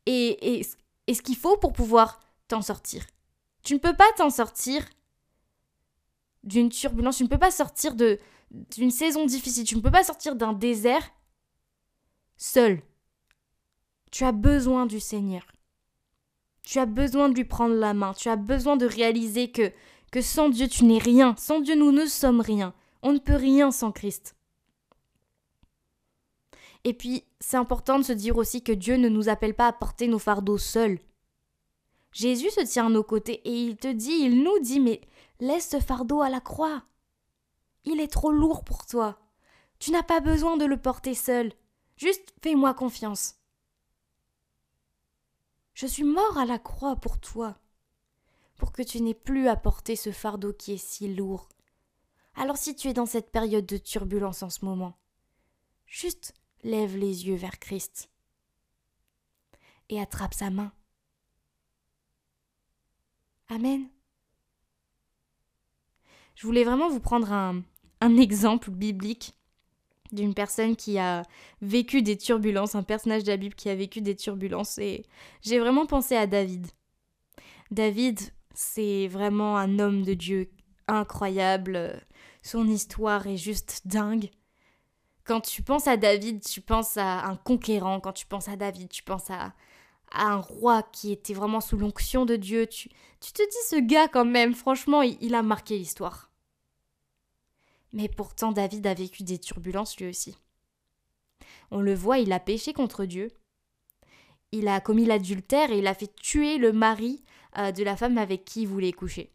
et, 0.07 0.63
ce 1.09 1.23
qu'il 1.23 1.37
faut 1.37 1.57
pour 1.57 1.73
pouvoir 1.73 2.21
t'en 2.49 2.63
sortir. 2.63 3.05
Tu 3.63 3.75
ne 3.75 3.79
peux 3.79 3.95
pas 3.95 4.11
t'en 4.17 4.31
sortir 4.31 4.85
d'une 6.45 6.69
turbulence, 6.69 7.17
tu 7.17 7.25
ne 7.25 7.29
peux 7.29 7.39
pas 7.39 7.51
sortir 7.51 7.95
d'une 7.95 8.91
saison 8.91 9.27
difficile, 9.27 9.65
tu 9.65 9.77
ne 9.77 9.81
peux 9.81 9.91
pas 9.91 10.05
sortir 10.05 10.37
d'un 10.37 10.53
désert 10.53 11.09
seul. 12.37 12.83
Tu 14.11 14.25
as 14.25 14.33
besoin 14.33 14.87
du 14.87 15.01
Seigneur. 15.01 15.43
Tu 16.63 16.79
as 16.79 16.87
besoin 16.87 17.29
de 17.29 17.35
lui 17.35 17.45
prendre 17.45 17.75
la 17.75 17.95
main. 17.95 18.13
Tu 18.15 18.29
as 18.29 18.37
besoin 18.37 18.77
de 18.77 18.87
réaliser 18.87 19.51
que, 19.51 19.73
que 20.11 20.21
sans 20.21 20.49
Dieu, 20.49 20.69
tu 20.69 20.85
n'es 20.85 20.99
rien. 20.99 21.35
Sans 21.37 21.61
Dieu, 21.61 21.75
nous 21.77 21.93
ne 21.93 22.07
sommes 22.07 22.41
rien. 22.41 22.75
On 23.03 23.13
ne 23.13 23.19
peut 23.19 23.37
rien 23.37 23.71
sans 23.71 23.93
Christ. 23.93 24.35
Et 26.85 26.93
puis, 26.93 27.25
c'est 27.41 27.57
important 27.57 27.99
de 27.99 28.05
se 28.05 28.13
dire 28.13 28.37
aussi 28.37 28.63
que 28.63 28.73
Dieu 28.73 28.97
ne 28.97 29.09
nous 29.09 29.29
appelle 29.29 29.55
pas 29.55 29.67
à 29.67 29.73
porter 29.73 30.07
nos 30.09 30.19
fardeaux 30.19 30.59
seuls. 30.59 30.99
Jésus 32.13 32.51
se 32.51 32.61
tient 32.61 32.87
à 32.87 32.91
nos 32.91 33.03
côtés 33.03 33.43
et 33.45 33.53
il 33.53 33.77
te 33.77 33.89
dit, 33.89 34.19
il 34.23 34.43
nous 34.43 34.59
dit, 34.61 34.81
mais 34.81 35.01
laisse 35.41 35.69
ce 35.69 35.81
fardeau 35.81 36.23
à 36.23 36.31
la 36.31 36.41
croix. 36.41 36.83
Il 37.85 38.01
est 38.01 38.11
trop 38.11 38.33
lourd 38.33 38.65
pour 38.65 38.87
toi. 38.87 39.19
Tu 39.79 39.91
n'as 39.91 40.03
pas 40.03 40.21
besoin 40.21 40.57
de 40.57 40.65
le 40.65 40.77
porter 40.77 41.15
seul. 41.15 41.53
Juste 41.97 42.35
fais-moi 42.43 42.75
confiance. 42.75 43.37
Je 45.75 45.87
suis 45.87 46.05
mort 46.05 46.39
à 46.39 46.45
la 46.45 46.59
croix 46.59 46.97
pour 46.97 47.19
toi, 47.21 47.59
pour 48.57 48.73
que 48.73 48.83
tu 48.83 49.01
n'aies 49.01 49.15
plus 49.15 49.49
à 49.49 49.57
porter 49.57 49.97
ce 49.97 50.13
fardeau 50.13 50.53
qui 50.53 50.73
est 50.73 50.79
si 50.79 51.15
lourd. 51.15 51.49
Alors 52.35 52.57
si 52.57 52.75
tu 52.75 52.89
es 52.89 52.93
dans 52.93 53.07
cette 53.07 53.31
période 53.31 53.67
de 53.67 53.77
turbulence 53.77 54.43
en 54.43 54.51
ce 54.51 54.65
moment, 54.65 54.99
juste 55.87 56.35
lève 56.65 56.97
les 56.97 57.27
yeux 57.27 57.37
vers 57.37 57.59
Christ 57.59 58.11
et 59.89 60.01
attrape 60.01 60.35
sa 60.35 60.51
main. 60.51 60.73
Amen. 63.49 63.89
Je 66.35 66.47
voulais 66.47 66.65
vraiment 66.65 66.89
vous 66.89 67.01
prendre 67.01 67.33
un, 67.33 67.63
un 68.01 68.17
exemple 68.17 68.71
biblique 68.71 69.36
d'une 70.17 70.35
personne 70.35 70.75
qui 70.75 70.99
a 70.99 71.23
vécu 71.63 72.03
des 72.03 72.17
turbulences, 72.17 72.75
un 72.75 72.83
personnage 72.83 73.23
de 73.23 73.31
la 73.31 73.37
Bible 73.37 73.55
qui 73.55 73.69
a 73.69 73.77
vécu 73.77 74.01
des 74.01 74.17
turbulences. 74.17 74.79
Et 74.79 75.05
j'ai 75.43 75.61
vraiment 75.61 75.87
pensé 75.87 76.17
à 76.17 76.27
David. 76.27 76.67
David, 77.71 78.19
c'est 78.55 79.07
vraiment 79.09 79.57
un 79.57 79.79
homme 79.79 80.03
de 80.03 80.15
Dieu 80.15 80.51
incroyable. 80.89 82.05
Son 82.43 82.67
histoire 82.67 83.27
est 83.27 83.37
juste 83.37 83.83
dingue. 83.85 84.31
Quand 85.25 85.41
tu 85.41 85.63
penses 85.63 85.89
à 85.89 85.97
David, 85.97 86.43
tu 86.45 86.61
penses 86.61 86.97
à 86.97 87.27
un 87.27 87.37
conquérant. 87.37 88.01
Quand 88.01 88.13
tu 88.13 88.27
penses 88.27 88.49
à 88.49 88.57
David, 88.57 88.89
tu 88.89 89.03
penses 89.03 89.31
à, 89.31 89.53
un 90.13 90.37
roi 90.37 90.85
qui 90.85 91.11
était 91.13 91.35
vraiment 91.35 91.61
sous 91.61 91.77
l'onction 91.77 92.25
de 92.25 92.37
Dieu. 92.37 92.67
Tu, 92.67 92.89
tu, 93.21 93.33
te 93.33 93.43
dis, 93.43 93.69
ce 93.69 93.81
gars 93.81 94.07
quand 94.07 94.25
même, 94.25 94.55
franchement, 94.55 95.03
il 95.03 95.35
a 95.35 95.43
marqué 95.43 95.77
l'histoire. 95.77 96.31
Mais 97.97 98.09
pourtant 98.11 98.53
David 98.53 98.87
a 98.87 98.93
vécu 98.93 99.23
des 99.23 99.39
turbulences 99.39 99.97
lui 99.97 100.07
aussi. 100.07 100.37
On 101.71 101.81
le 101.81 101.95
voit, 101.95 102.19
il 102.19 102.31
a 102.31 102.39
péché 102.39 102.75
contre 102.75 103.07
Dieu. 103.07 103.31
Il 104.53 104.69
a 104.69 104.83
commis 104.83 105.07
l'adultère 105.07 105.73
et 105.73 105.79
il 105.79 105.87
a 105.87 105.95
fait 105.95 106.15
tuer 106.15 106.59
le 106.59 106.75
mari 106.75 107.25
euh, 107.57 107.73
de 107.73 107.83
la 107.83 107.97
femme 107.97 108.19
avec 108.19 108.45
qui 108.45 108.63
il 108.63 108.69
voulait 108.69 108.93
coucher. 108.93 109.33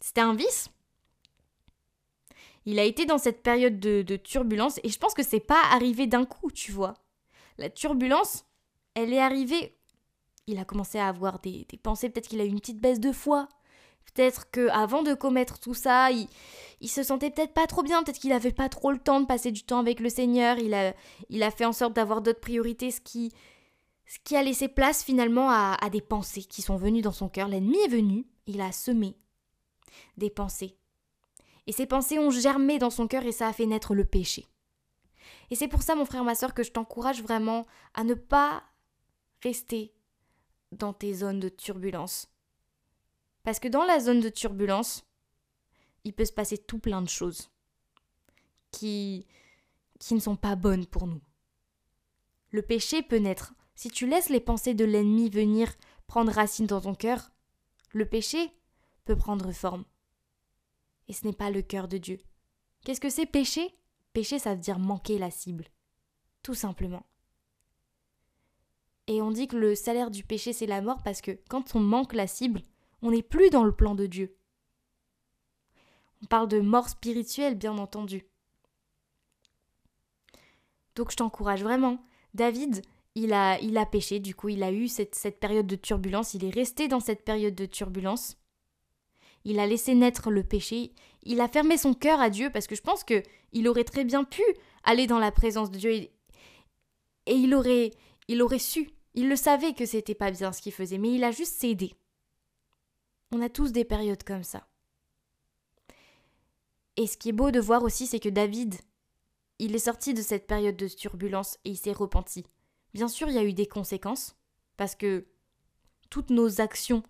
C'était 0.00 0.22
un 0.22 0.34
vice. 0.34 0.70
Il 2.64 2.80
a 2.80 2.84
été 2.84 3.06
dans 3.06 3.16
cette 3.16 3.44
période 3.44 3.78
de, 3.78 4.16
turbulence 4.16 4.80
et 4.82 4.88
je 4.88 4.98
pense 4.98 5.14
que 5.14 5.22
c'est 5.22 5.38
pas 5.38 5.62
arrivé 5.70 6.08
d'un 6.08 6.24
coup, 6.24 6.50
tu 6.50 6.72
vois. 6.72 6.94
La 7.58 7.70
turbulence, 7.70 8.44
elle 8.94 9.12
est 9.12 9.20
arrivée. 9.20 9.78
Il 10.48 10.58
a 10.58 10.64
commencé 10.64 10.98
à 10.98 11.06
avoir 11.06 11.38
des 11.38 11.64
pensées, 11.80 12.10
peut-être 12.10 12.26
qu'il 12.26 12.40
a 12.40 12.44
eu 12.44 12.48
une 12.48 12.58
petite 12.58 12.80
baisse 12.80 12.98
de 12.98 13.12
foi, 13.12 13.48
Peut-être 14.14 14.50
que 14.50 14.68
avant 14.68 15.02
de 15.02 15.14
commettre 15.14 15.58
tout 15.58 15.74
ça, 15.74 16.10
il, 16.10 16.28
il 16.80 16.88
se 16.88 17.02
sentait 17.02 17.30
peut-être 17.30 17.54
pas 17.54 17.66
trop 17.66 17.82
bien, 17.82 18.02
peut-être 18.02 18.18
qu'il 18.18 18.32
avait 18.32 18.52
pas 18.52 18.68
trop 18.68 18.90
le 18.90 18.98
temps 18.98 19.20
de 19.20 19.26
passer 19.26 19.50
du 19.50 19.62
temps 19.62 19.78
avec 19.78 20.00
le 20.00 20.08
Seigneur, 20.08 20.58
il 20.58 20.74
a, 20.74 20.94
il 21.30 21.48
fait 21.56 21.64
en 21.64 21.72
sorte 21.72 21.94
d'avoir 21.94 22.22
d'autres 22.22 22.40
priorités, 22.40 22.90
ce 22.90 23.00
qui, 23.00 23.32
a 24.34 24.42
laissé 24.42 24.68
place 24.68 25.02
finalement 25.02 25.50
à, 25.50 25.76
à 25.80 25.90
des 25.90 26.00
pensées 26.00 26.42
qui 26.42 26.62
sont 26.62 26.76
venues 26.76 27.02
dans 27.02 27.12
son 27.12 27.28
cœur. 27.28 27.48
L'ennemi 27.48 27.78
est 27.84 27.88
venu, 27.88 28.26
il 28.46 28.60
a 28.60 28.72
semé 28.72 29.16
des 30.16 30.30
pensées. 30.30 30.76
Et 31.66 31.72
ces 31.72 31.86
pensées 31.86 32.18
ont 32.18 32.30
germé 32.30 32.78
dans 32.78 32.90
son 32.90 33.08
cœur 33.08 33.24
et 33.24 33.32
ça 33.32 33.48
a 33.48 33.52
fait 33.52 33.66
naître 33.66 33.94
le 33.94 34.04
péché. 34.04 34.46
Et 35.50 35.56
c'est 35.56 35.68
pour 35.68 35.82
ça, 35.82 35.94
mon 35.94 36.04
frère, 36.04 36.24
ma 36.24 36.34
soeur, 36.34 36.54
que 36.54 36.62
je 36.62 36.72
t'encourage 36.72 37.22
vraiment 37.22 37.66
à 37.94 38.04
ne 38.04 38.14
pas 38.14 38.62
rester 39.42 39.92
dans 40.72 40.92
tes 40.92 41.14
zones 41.14 41.40
de 41.40 41.48
turbulence. 41.48 42.28
Parce 43.46 43.60
que 43.60 43.68
dans 43.68 43.84
la 43.84 44.00
zone 44.00 44.18
de 44.18 44.28
turbulence, 44.28 45.04
il 46.02 46.12
peut 46.12 46.24
se 46.24 46.32
passer 46.32 46.58
tout 46.58 46.80
plein 46.80 47.00
de 47.00 47.08
choses 47.08 47.48
qui, 48.72 49.24
qui 50.00 50.14
ne 50.14 50.18
sont 50.18 50.34
pas 50.34 50.56
bonnes 50.56 50.84
pour 50.84 51.06
nous. 51.06 51.22
Le 52.50 52.62
péché 52.62 53.02
peut 53.02 53.18
naître. 53.18 53.54
Si 53.76 53.88
tu 53.88 54.08
laisses 54.08 54.30
les 54.30 54.40
pensées 54.40 54.74
de 54.74 54.84
l'ennemi 54.84 55.30
venir 55.30 55.72
prendre 56.08 56.32
racine 56.32 56.66
dans 56.66 56.80
ton 56.80 56.96
cœur, 56.96 57.30
le 57.92 58.04
péché 58.04 58.50
peut 59.04 59.14
prendre 59.14 59.52
forme. 59.52 59.84
Et 61.06 61.12
ce 61.12 61.24
n'est 61.24 61.32
pas 61.32 61.52
le 61.52 61.62
cœur 61.62 61.86
de 61.86 61.98
Dieu. 61.98 62.18
Qu'est-ce 62.84 63.00
que 63.00 63.10
c'est 63.10 63.26
péché? 63.26 63.78
Péché, 64.12 64.40
ça 64.40 64.56
veut 64.56 64.60
dire 64.60 64.80
manquer 64.80 65.18
la 65.18 65.30
cible. 65.30 65.66
Tout 66.42 66.54
simplement. 66.54 67.06
Et 69.06 69.22
on 69.22 69.30
dit 69.30 69.46
que 69.46 69.56
le 69.56 69.76
salaire 69.76 70.10
du 70.10 70.24
péché, 70.24 70.52
c'est 70.52 70.66
la 70.66 70.82
mort 70.82 71.04
parce 71.04 71.20
que 71.20 71.38
quand 71.48 71.76
on 71.76 71.80
manque 71.80 72.12
la 72.12 72.26
cible, 72.26 72.62
on 73.06 73.12
n'est 73.12 73.22
plus 73.22 73.50
dans 73.50 73.62
le 73.62 73.70
plan 73.70 73.94
de 73.94 74.06
Dieu. 74.06 74.36
On 76.22 76.26
parle 76.26 76.48
de 76.48 76.58
mort 76.58 76.88
spirituelle, 76.88 77.54
bien 77.54 77.78
entendu. 77.78 78.26
Donc 80.96 81.12
je 81.12 81.16
t'encourage 81.16 81.62
vraiment. 81.62 82.04
David, 82.34 82.82
il 83.14 83.32
a, 83.32 83.86
péché, 83.86 84.18
du 84.18 84.34
coup 84.34 84.48
il 84.48 84.64
a 84.64 84.72
eu 84.72 84.88
cette, 84.88 85.14
cette 85.14 85.38
période 85.38 85.68
de 85.68 85.76
turbulence, 85.76 86.34
il 86.34 86.44
est 86.44 86.50
resté 86.50 86.88
dans 86.88 86.98
cette 86.98 87.24
période 87.24 87.54
de 87.54 87.66
turbulence. 87.66 88.36
Il 89.44 89.60
a 89.60 89.68
laissé 89.68 89.94
naître 89.94 90.32
le 90.32 90.42
péché, 90.42 90.90
il 91.22 91.40
a 91.40 91.46
fermé 91.46 91.78
son 91.78 91.94
cœur 91.94 92.20
à 92.20 92.28
Dieu 92.28 92.50
parce 92.50 92.66
que 92.66 92.74
je 92.74 92.82
pense 92.82 93.04
que 93.04 93.22
il 93.52 93.68
aurait 93.68 93.84
très 93.84 94.04
bien 94.04 94.24
pu 94.24 94.42
aller 94.82 95.06
dans 95.06 95.20
la 95.20 95.30
présence 95.30 95.70
de 95.70 95.78
Dieu 95.78 95.92
et, 95.92 96.10
et 97.26 97.34
il 97.34 97.54
aurait 97.54 97.92
il 98.26 98.42
aurait 98.42 98.58
su, 98.58 98.90
il 99.14 99.28
le 99.28 99.36
savait 99.36 99.74
que 99.74 99.86
c'était 99.86 100.16
pas 100.16 100.32
bien 100.32 100.52
ce 100.52 100.60
qu'il 100.60 100.72
faisait, 100.72 100.98
mais 100.98 101.12
il 101.14 101.22
a 101.22 101.30
juste 101.30 101.54
cédé. 101.54 101.94
On 103.32 103.40
a 103.40 103.48
tous 103.48 103.72
des 103.72 103.84
périodes 103.84 104.22
comme 104.22 104.44
ça. 104.44 104.66
Et 106.96 107.06
ce 107.06 107.16
qui 107.16 107.30
est 107.30 107.32
beau 107.32 107.50
de 107.50 107.60
voir 107.60 107.82
aussi, 107.82 108.06
c'est 108.06 108.20
que 108.20 108.28
David, 108.28 108.74
il 109.58 109.74
est 109.74 109.80
sorti 109.80 110.14
de 110.14 110.22
cette 110.22 110.46
période 110.46 110.76
de 110.76 110.88
turbulence 110.88 111.58
et 111.64 111.70
il 111.70 111.76
s'est 111.76 111.92
repenti. 111.92 112.44
Bien 112.94 113.08
sûr, 113.08 113.28
il 113.28 113.34
y 113.34 113.38
a 113.38 113.44
eu 113.44 113.52
des 113.52 113.66
conséquences, 113.66 114.36
parce 114.76 114.94
que 114.94 115.26
toutes 116.08 116.30
nos 116.30 116.60
actions 116.60 117.02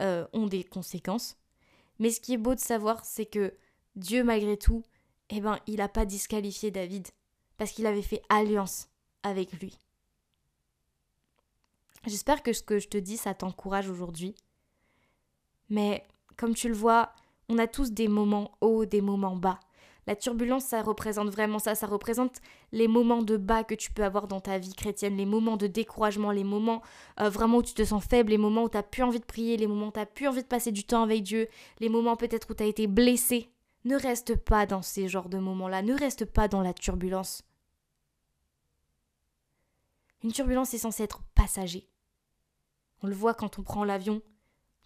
euh, 0.00 0.26
ont 0.32 0.46
des 0.46 0.62
conséquences. 0.62 1.36
Mais 1.98 2.10
ce 2.10 2.20
qui 2.20 2.34
est 2.34 2.38
beau 2.38 2.54
de 2.54 2.60
savoir, 2.60 3.04
c'est 3.04 3.26
que 3.26 3.56
Dieu, 3.96 4.24
malgré 4.24 4.56
tout, 4.56 4.82
eh 5.30 5.40
ben, 5.40 5.58
il 5.66 5.76
n'a 5.76 5.88
pas 5.88 6.04
disqualifié 6.04 6.70
David, 6.70 7.08
parce 7.56 7.72
qu'il 7.72 7.86
avait 7.86 8.02
fait 8.02 8.22
alliance 8.28 8.88
avec 9.22 9.52
lui. 9.60 9.76
J'espère 12.06 12.42
que 12.42 12.52
ce 12.52 12.62
que 12.62 12.78
je 12.78 12.88
te 12.88 12.98
dis, 12.98 13.16
ça 13.16 13.34
t'encourage 13.34 13.88
aujourd'hui. 13.88 14.34
Mais 15.70 16.06
comme 16.36 16.54
tu 16.54 16.68
le 16.68 16.74
vois, 16.74 17.12
on 17.48 17.58
a 17.58 17.66
tous 17.66 17.92
des 17.92 18.08
moments 18.08 18.52
hauts, 18.60 18.84
des 18.84 19.00
moments 19.00 19.36
bas. 19.36 19.60
La 20.06 20.16
turbulence, 20.16 20.64
ça 20.64 20.82
représente 20.82 21.30
vraiment 21.30 21.60
ça, 21.60 21.76
ça 21.76 21.86
représente 21.86 22.40
les 22.72 22.88
moments 22.88 23.22
de 23.22 23.36
bas 23.36 23.62
que 23.62 23.74
tu 23.74 23.92
peux 23.92 24.02
avoir 24.02 24.26
dans 24.26 24.40
ta 24.40 24.58
vie 24.58 24.74
chrétienne, 24.74 25.16
les 25.16 25.26
moments 25.26 25.56
de 25.56 25.68
découragement, 25.68 26.32
les 26.32 26.42
moments 26.42 26.82
euh, 27.20 27.28
vraiment 27.28 27.58
où 27.58 27.62
tu 27.62 27.74
te 27.74 27.84
sens 27.84 28.04
faible, 28.04 28.30
les 28.30 28.38
moments 28.38 28.64
où 28.64 28.68
tu 28.68 28.76
n'as 28.76 28.82
plus 28.82 29.04
envie 29.04 29.20
de 29.20 29.24
prier, 29.24 29.56
les 29.56 29.68
moments 29.68 29.88
où 29.88 29.92
tu 29.92 30.00
n'as 30.00 30.06
plus 30.06 30.26
envie 30.26 30.42
de 30.42 30.48
passer 30.48 30.72
du 30.72 30.82
temps 30.82 31.04
avec 31.04 31.22
Dieu, 31.22 31.46
les 31.78 31.88
moments 31.88 32.16
peut-être 32.16 32.50
où 32.50 32.54
tu 32.54 32.64
as 32.64 32.66
été 32.66 32.88
blessé. 32.88 33.48
Ne 33.84 33.96
reste 33.96 34.36
pas 34.36 34.66
dans 34.66 34.82
ces 34.82 35.08
genres 35.08 35.28
de 35.28 35.38
moments-là, 35.38 35.82
ne 35.82 35.94
reste 35.94 36.24
pas 36.24 36.48
dans 36.48 36.62
la 36.62 36.72
turbulence. 36.72 37.42
Une 40.24 40.32
turbulence 40.32 40.74
est 40.74 40.78
censée 40.78 41.02
être 41.04 41.22
passager. 41.34 41.88
On 43.02 43.08
le 43.08 43.14
voit 43.14 43.34
quand 43.34 43.58
on 43.58 43.62
prend 43.62 43.84
l'avion, 43.84 44.22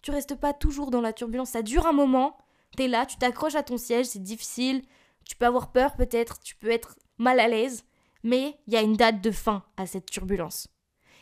tu 0.01 0.11
restes 0.11 0.35
pas 0.35 0.53
toujours 0.53 0.91
dans 0.91 1.01
la 1.01 1.13
turbulence, 1.13 1.51
ça 1.51 1.61
dure 1.61 1.87
un 1.87 1.93
moment, 1.93 2.37
t'es 2.75 2.87
là, 2.87 3.05
tu 3.05 3.17
t'accroches 3.17 3.55
à 3.55 3.63
ton 3.63 3.77
siège, 3.77 4.07
c'est 4.07 4.21
difficile, 4.21 4.83
tu 5.25 5.35
peux 5.35 5.45
avoir 5.45 5.71
peur 5.71 5.95
peut-être, 5.95 6.39
tu 6.39 6.55
peux 6.55 6.69
être 6.69 6.95
mal 7.17 7.39
à 7.39 7.47
l'aise, 7.47 7.83
mais 8.23 8.57
il 8.67 8.73
y 8.73 8.77
a 8.77 8.81
une 8.81 8.95
date 8.95 9.21
de 9.21 9.31
fin 9.31 9.63
à 9.77 9.85
cette 9.85 10.09
turbulence. 10.09 10.67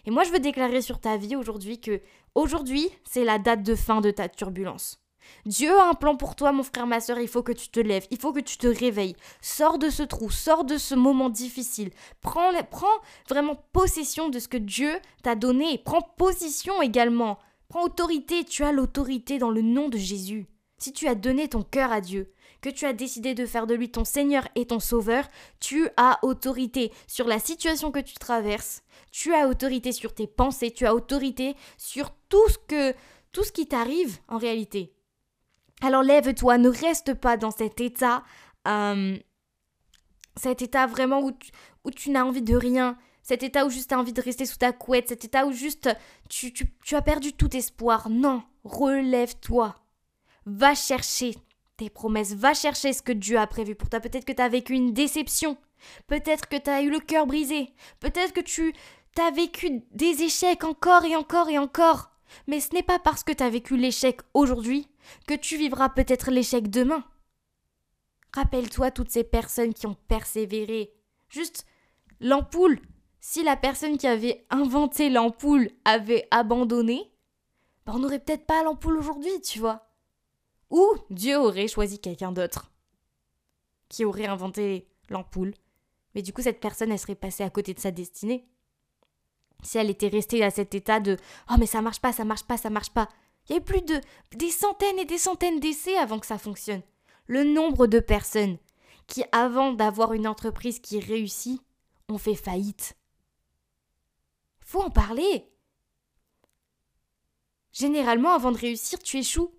Et 0.06 0.12
moi 0.12 0.24
je 0.24 0.32
veux 0.32 0.40
déclarer 0.40 0.82
sur 0.82 1.00
ta 1.00 1.18
vie 1.18 1.36
aujourd'hui 1.36 1.80
que 1.80 2.02
aujourd'hui 2.36 2.90
c'est 3.04 3.24
la 3.24 3.40
date 3.40 3.64
de 3.64 3.76
fin 3.76 4.02
de 4.02 4.12
ta 4.12 4.30
turbulence. 4.30 5.00
Dieu 5.46 5.78
a 5.78 5.90
un 5.90 5.94
plan 5.94 6.16
pour 6.16 6.36
toi, 6.36 6.52
mon 6.52 6.64
frère, 6.64 6.88
ma 6.88 7.00
soeur, 7.00 7.20
il 7.20 7.28
faut 7.28 7.44
que 7.44 7.52
tu 7.52 7.70
te 7.70 7.80
lèves, 7.80 8.08
il 8.12 8.20
faut 8.20 8.34
que 8.34 8.40
tu 8.40 8.58
te 8.58 8.68
réveilles. 8.68 9.16
Sors 9.42 9.78
de 9.78 9.90
ce 9.90 10.04
trou, 10.04 10.30
sors 10.30 10.66
de 10.66 10.78
ce 10.78 10.96
moment 10.96 11.30
difficile. 11.30 11.92
Prends, 12.22 12.52
prends 12.70 12.88
vraiment 13.30 13.56
possession 13.74 14.30
de 14.30 14.40
ce 14.40 14.48
que 14.48 14.58
Dieu 14.58 15.00
t'a 15.24 15.36
donné. 15.36 15.78
Prends 15.80 16.02
position 16.02 16.82
également 16.82 17.40
Prends 17.68 17.84
autorité, 17.84 18.44
tu 18.44 18.64
as 18.64 18.72
l'autorité 18.72 19.38
dans 19.38 19.50
le 19.50 19.62
nom 19.62 19.90
de 19.90 19.98
Jésus. 19.98 20.48
Si 20.78 20.92
tu 20.92 21.08
as 21.08 21.16
donné 21.16 21.48
ton 21.48 21.64
cœur 21.64 21.92
à 21.92 22.02
Dieu, 22.02 22.34
que 22.62 22.70
tu 22.70 22.86
as 22.86 22.94
décidé 22.94 23.34
de 23.34 23.46
faire 23.46 23.68
de 23.68 23.76
lui 23.76 23.92
ton 23.92 24.04
Seigneur 24.04 24.48
et 24.56 24.66
ton 24.66 24.80
Sauveur, 24.80 25.28
tu 25.60 25.88
as 25.98 26.20
autorité 26.24 26.92
sur 27.08 27.28
la 27.28 27.40
situation 27.40 27.92
que 27.92 28.00
tu 28.00 28.16
traverses, 28.16 28.84
tu 29.12 29.34
as 29.34 29.48
autorité 29.48 29.92
sur 29.92 30.14
tes 30.14 30.28
pensées, 30.28 30.72
tu 30.72 30.86
as 30.86 30.96
autorité 30.96 31.56
sur 31.78 32.12
tout 32.30 32.50
ce 32.50 32.58
que 32.68 32.96
tout 33.32 33.44
ce 33.44 33.52
qui 33.52 33.68
t'arrive 33.68 34.18
en 34.30 34.38
réalité. 34.38 34.94
Alors 35.82 36.04
lève-toi, 36.04 36.58
ne 36.58 36.70
reste 36.70 37.14
pas 37.14 37.36
dans 37.36 37.52
cet 37.52 37.82
état, 37.82 38.24
euh, 38.68 39.18
cet 40.38 40.62
état 40.62 40.88
vraiment 40.88 41.22
où 41.22 41.32
où 41.84 41.92
tu 41.92 42.10
n'as 42.10 42.24
envie 42.26 42.42
de 42.42 42.56
rien. 42.56 42.98
Cet 43.26 43.42
état 43.42 43.66
où 43.66 43.72
juste 43.72 43.90
t'as 43.90 43.98
envie 43.98 44.14
de 44.14 44.22
rester 44.22 44.46
sous 44.46 44.58
ta 44.58 44.72
couette, 44.72 45.10
cet 45.10 45.26
état 45.26 45.48
où 45.48 45.52
juste 45.52 45.90
tu, 46.30 46.54
tu, 46.54 46.72
tu 46.84 46.96
as 46.96 47.02
perdu 47.02 47.34
tout 47.34 47.58
espoir. 47.58 48.08
Non, 48.08 48.44
relève-toi. 48.64 49.76
Va 50.46 50.76
chercher 50.76 51.34
tes 51.76 51.90
promesses, 51.90 52.36
va 52.36 52.54
chercher 52.54 52.94
ce 52.94 53.02
que 53.02 53.12
Dieu 53.12 53.40
a 53.40 53.48
prévu 53.48 53.74
pour 53.74 53.90
toi. 53.90 54.00
Peut-être 54.00 54.26
que 54.26 54.32
tu 54.32 54.42
as 54.44 54.48
vécu 54.48 54.74
une 54.74 54.94
déception, 54.94 55.58
peut-être 56.06 56.48
que 56.48 56.56
tu 56.56 56.70
as 56.70 56.84
eu 56.84 56.92
le 56.92 57.00
cœur 57.00 57.26
brisé, 57.26 57.74
peut-être 58.00 58.32
que 58.32 58.42
tu 58.42 58.76
as 59.20 59.32
vécu 59.32 59.82
des 59.92 60.22
échecs 60.22 60.64
encore 60.64 61.04
et 61.04 61.16
encore 61.16 61.50
et 61.50 61.58
encore. 61.58 62.12
Mais 62.46 62.60
ce 62.60 62.76
n'est 62.76 62.84
pas 62.84 63.00
parce 63.00 63.24
que 63.24 63.34
tu 63.34 63.44
as 63.44 63.50
vécu 63.50 63.76
l'échec 63.76 64.22
aujourd'hui 64.36 64.88
que 65.28 65.34
tu 65.34 65.58
vivras 65.58 65.90
peut-être 65.90 66.30
l'échec 66.30 66.70
demain. 66.70 67.04
Rappelle-toi 68.36 68.92
toutes 68.92 69.10
ces 69.10 69.24
personnes 69.24 69.74
qui 69.74 69.88
ont 69.88 69.98
persévéré. 70.08 70.94
Juste 71.28 71.66
l'ampoule. 72.20 72.80
Si 73.28 73.42
la 73.42 73.58
personne 73.58 73.98
qui 73.98 74.06
avait 74.06 74.46
inventé 74.52 75.10
l'ampoule 75.10 75.72
avait 75.84 76.28
abandonné, 76.30 77.12
ben 77.84 77.94
on 77.96 78.00
n'aurait 78.00 78.20
peut-être 78.20 78.46
pas 78.46 78.62
l'ampoule 78.62 78.98
aujourd'hui, 78.98 79.42
tu 79.42 79.58
vois. 79.58 79.90
Ou 80.70 80.86
Dieu 81.10 81.36
aurait 81.36 81.68
choisi 81.68 81.98
quelqu'un 81.98 82.32
d'autre 82.32 82.72
qui 83.90 84.06
aurait 84.06 84.28
inventé 84.28 84.88
l'ampoule. 85.10 85.56
Mais 86.14 86.22
du 86.22 86.34
coup, 86.34 86.44
cette 86.44 86.60
personne, 86.60 86.92
elle 86.92 87.00
serait 87.00 87.16
passée 87.16 87.44
à 87.44 87.50
côté 87.50 87.74
de 87.74 87.80
sa 87.80 87.90
destinée. 87.90 88.48
Si 89.64 89.80
elle 89.80 89.90
était 89.90 90.08
restée 90.08 90.44
à 90.44 90.52
cet 90.52 90.76
état 90.76 91.00
de 91.00 91.18
Oh, 91.50 91.56
mais 91.58 91.66
ça 91.66 91.82
marche 91.82 92.02
pas, 92.02 92.14
ça 92.14 92.26
marche 92.26 92.44
pas, 92.44 92.58
ça 92.58 92.70
marche 92.70 92.92
pas. 92.92 93.10
Il 93.50 93.54
y 93.54 93.56
a 93.56 93.58
eu 93.58 93.64
plus 93.64 93.82
de 93.82 94.00
des 94.36 94.52
centaines 94.52 95.00
et 95.00 95.06
des 95.06 95.18
centaines 95.18 95.60
d'essais 95.60 95.98
avant 95.98 96.20
que 96.20 96.28
ça 96.28 96.38
fonctionne. 96.38 96.84
Le 97.26 97.44
nombre 97.44 97.88
de 97.88 98.00
personnes 98.00 98.60
qui, 99.08 99.24
avant 99.32 99.74
d'avoir 99.74 100.14
une 100.14 100.28
entreprise 100.28 100.78
qui 100.78 101.00
réussit, 101.00 101.60
ont 102.08 102.20
fait 102.20 102.36
faillite. 102.36 102.96
Faut 104.66 104.82
en 104.82 104.90
parler. 104.90 105.48
Généralement, 107.72 108.34
avant 108.34 108.52
de 108.52 108.58
réussir, 108.58 109.00
tu 109.00 109.18
échoues. 109.18 109.52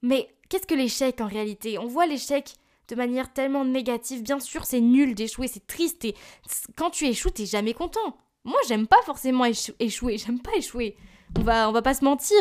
Mais 0.00 0.34
qu'est-ce 0.48 0.66
que 0.66 0.74
l'échec 0.74 1.20
en 1.20 1.26
réalité? 1.26 1.78
On 1.78 1.86
voit 1.86 2.06
l'échec 2.06 2.54
de 2.88 2.94
manière 2.94 3.32
tellement 3.32 3.66
négative. 3.66 4.22
Bien 4.22 4.40
sûr, 4.40 4.64
c'est 4.64 4.80
nul 4.80 5.14
d'échouer, 5.14 5.46
c'est 5.46 5.66
triste. 5.66 6.06
Et 6.06 6.16
quand 6.74 6.90
tu 6.90 7.04
échoues, 7.04 7.30
t'es 7.30 7.44
jamais 7.44 7.74
content. 7.74 8.16
Moi, 8.44 8.58
j'aime 8.66 8.86
pas 8.86 9.02
forcément 9.04 9.44
échouer. 9.44 10.16
J'aime 10.18 10.40
pas 10.40 10.56
échouer. 10.56 10.96
On 11.36 11.42
va, 11.42 11.68
on 11.68 11.72
va 11.72 11.82
pas 11.82 11.92
se 11.92 12.04
mentir. 12.04 12.40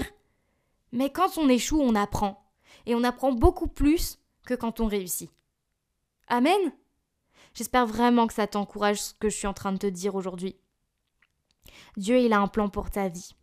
Mais 0.94 1.12
quand 1.12 1.38
on 1.38 1.50
échoue, 1.50 1.82
on 1.82 1.96
apprend. 1.96 2.50
Et 2.86 2.96
on 2.96 3.04
apprend 3.04 3.34
beaucoup 3.34 3.68
plus 3.68 4.20
que 4.46 4.54
quand 4.54 4.80
on 4.80 4.86
réussit. 4.86 5.30
Amen? 6.30 6.72
J'espère 7.54 7.86
vraiment 7.86 8.26
que 8.28 8.34
ça 8.34 8.48
t'encourage 8.48 9.02
ce 9.02 9.14
que 9.16 9.28
je 9.28 9.36
suis 9.36 9.48
en 9.48 9.54
train 9.54 9.74
de 9.74 9.80
te 9.80 9.88
dire 9.88 10.16
aujourd'hui. 10.16 10.56
Dieu, 11.96 12.20
il 12.20 12.34
a 12.34 12.40
un 12.40 12.48
plan 12.48 12.70
pour 12.70 12.90
ta 12.90 13.08
vie. 13.08 13.36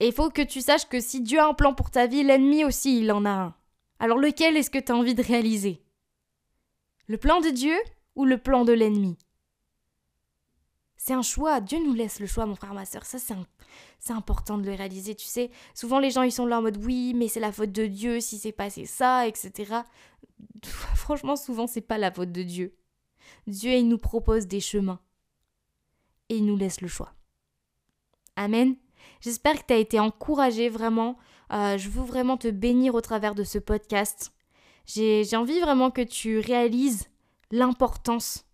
Et 0.00 0.06
il 0.06 0.12
faut 0.12 0.30
que 0.30 0.42
tu 0.42 0.60
saches 0.60 0.88
que 0.88 1.00
si 1.00 1.20
Dieu 1.20 1.40
a 1.40 1.48
un 1.48 1.54
plan 1.54 1.74
pour 1.74 1.90
ta 1.90 2.06
vie, 2.06 2.22
l'ennemi 2.22 2.64
aussi, 2.64 3.00
il 3.00 3.10
en 3.10 3.24
a 3.24 3.30
un. 3.30 3.54
Alors 3.98 4.18
lequel 4.18 4.56
est-ce 4.56 4.70
que 4.70 4.78
tu 4.78 4.92
as 4.92 4.96
envie 4.96 5.14
de 5.14 5.22
réaliser? 5.22 5.82
Le 7.06 7.16
plan 7.16 7.40
de 7.40 7.48
Dieu 7.48 7.76
ou 8.14 8.24
le 8.24 8.38
plan 8.38 8.64
de 8.64 8.72
l'ennemi? 8.72 9.16
C'est 10.96 11.14
un 11.14 11.22
choix. 11.22 11.60
Dieu 11.60 11.78
nous 11.82 11.94
laisse 11.94 12.20
le 12.20 12.26
choix, 12.26 12.44
mon 12.44 12.54
frère, 12.54 12.74
ma 12.74 12.84
soeur. 12.84 13.04
Ça, 13.04 13.18
c'est 13.18 14.12
important 14.12 14.58
de 14.58 14.66
le 14.66 14.74
réaliser. 14.74 15.14
Tu 15.14 15.26
sais, 15.26 15.50
souvent 15.74 15.98
les 15.98 16.10
gens, 16.10 16.22
ils 16.22 16.32
sont 16.32 16.46
là 16.46 16.58
en 16.58 16.62
mode 16.62 16.84
oui, 16.84 17.14
mais 17.14 17.28
c'est 17.28 17.40
la 17.40 17.52
faute 17.52 17.72
de 17.72 17.86
Dieu 17.86 18.20
si 18.20 18.38
c'est 18.38 18.52
passé 18.52 18.84
ça, 18.84 19.26
etc. 19.26 19.82
Franchement, 20.94 21.36
souvent, 21.36 21.66
c'est 21.66 21.80
pas 21.80 21.98
la 21.98 22.12
faute 22.12 22.30
de 22.30 22.42
Dieu. 22.42 22.76
Dieu, 23.46 23.72
il 23.72 23.88
nous 23.88 23.98
propose 23.98 24.46
des 24.46 24.60
chemins. 24.60 25.00
Et 26.28 26.36
il 26.36 26.46
nous 26.46 26.56
laisse 26.56 26.80
le 26.80 26.88
choix. 26.88 27.12
Amen. 28.36 28.76
J'espère 29.20 29.60
que 29.60 29.66
tu 29.66 29.74
as 29.74 29.78
été 29.78 29.98
encouragé 29.98 30.68
vraiment. 30.68 31.18
Euh, 31.52 31.78
je 31.78 31.88
veux 31.88 32.04
vraiment 32.04 32.36
te 32.36 32.48
bénir 32.48 32.94
au 32.94 33.00
travers 33.00 33.34
de 33.34 33.44
ce 33.44 33.58
podcast. 33.58 34.32
J'ai 34.86 35.36
envie 35.36 35.60
vraiment 35.60 35.90
que 35.90 36.02
tu 36.02 36.38
réalises 36.38 37.08
l'importance 37.50 38.46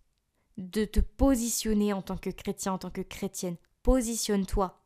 de 0.57 0.85
te 0.85 1.01
positionner 1.01 1.93
en 1.93 2.03
tant 2.03 2.17
que 2.17 2.31
chrétien, 2.31 2.73
en 2.73 2.79
tant 2.79 2.91
que 2.91 3.03
chrétienne. 3.03 3.57
Positionne-toi 3.83 4.81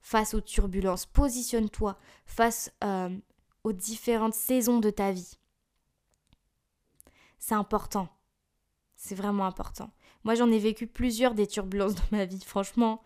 face 0.00 0.34
aux 0.34 0.40
turbulences. 0.40 1.06
Positionne-toi 1.06 1.98
face 2.26 2.72
euh, 2.84 3.16
aux 3.64 3.72
différentes 3.72 4.34
saisons 4.34 4.78
de 4.78 4.90
ta 4.90 5.12
vie. 5.12 5.38
C'est 7.38 7.54
important. 7.54 8.08
C'est 8.96 9.14
vraiment 9.14 9.46
important. 9.46 9.90
Moi, 10.26 10.34
j'en 10.34 10.50
ai 10.50 10.58
vécu 10.58 10.88
plusieurs 10.88 11.34
des 11.34 11.46
turbulences 11.46 11.94
dans 11.94 12.02
ma 12.10 12.24
vie. 12.24 12.42
Franchement, 12.44 13.00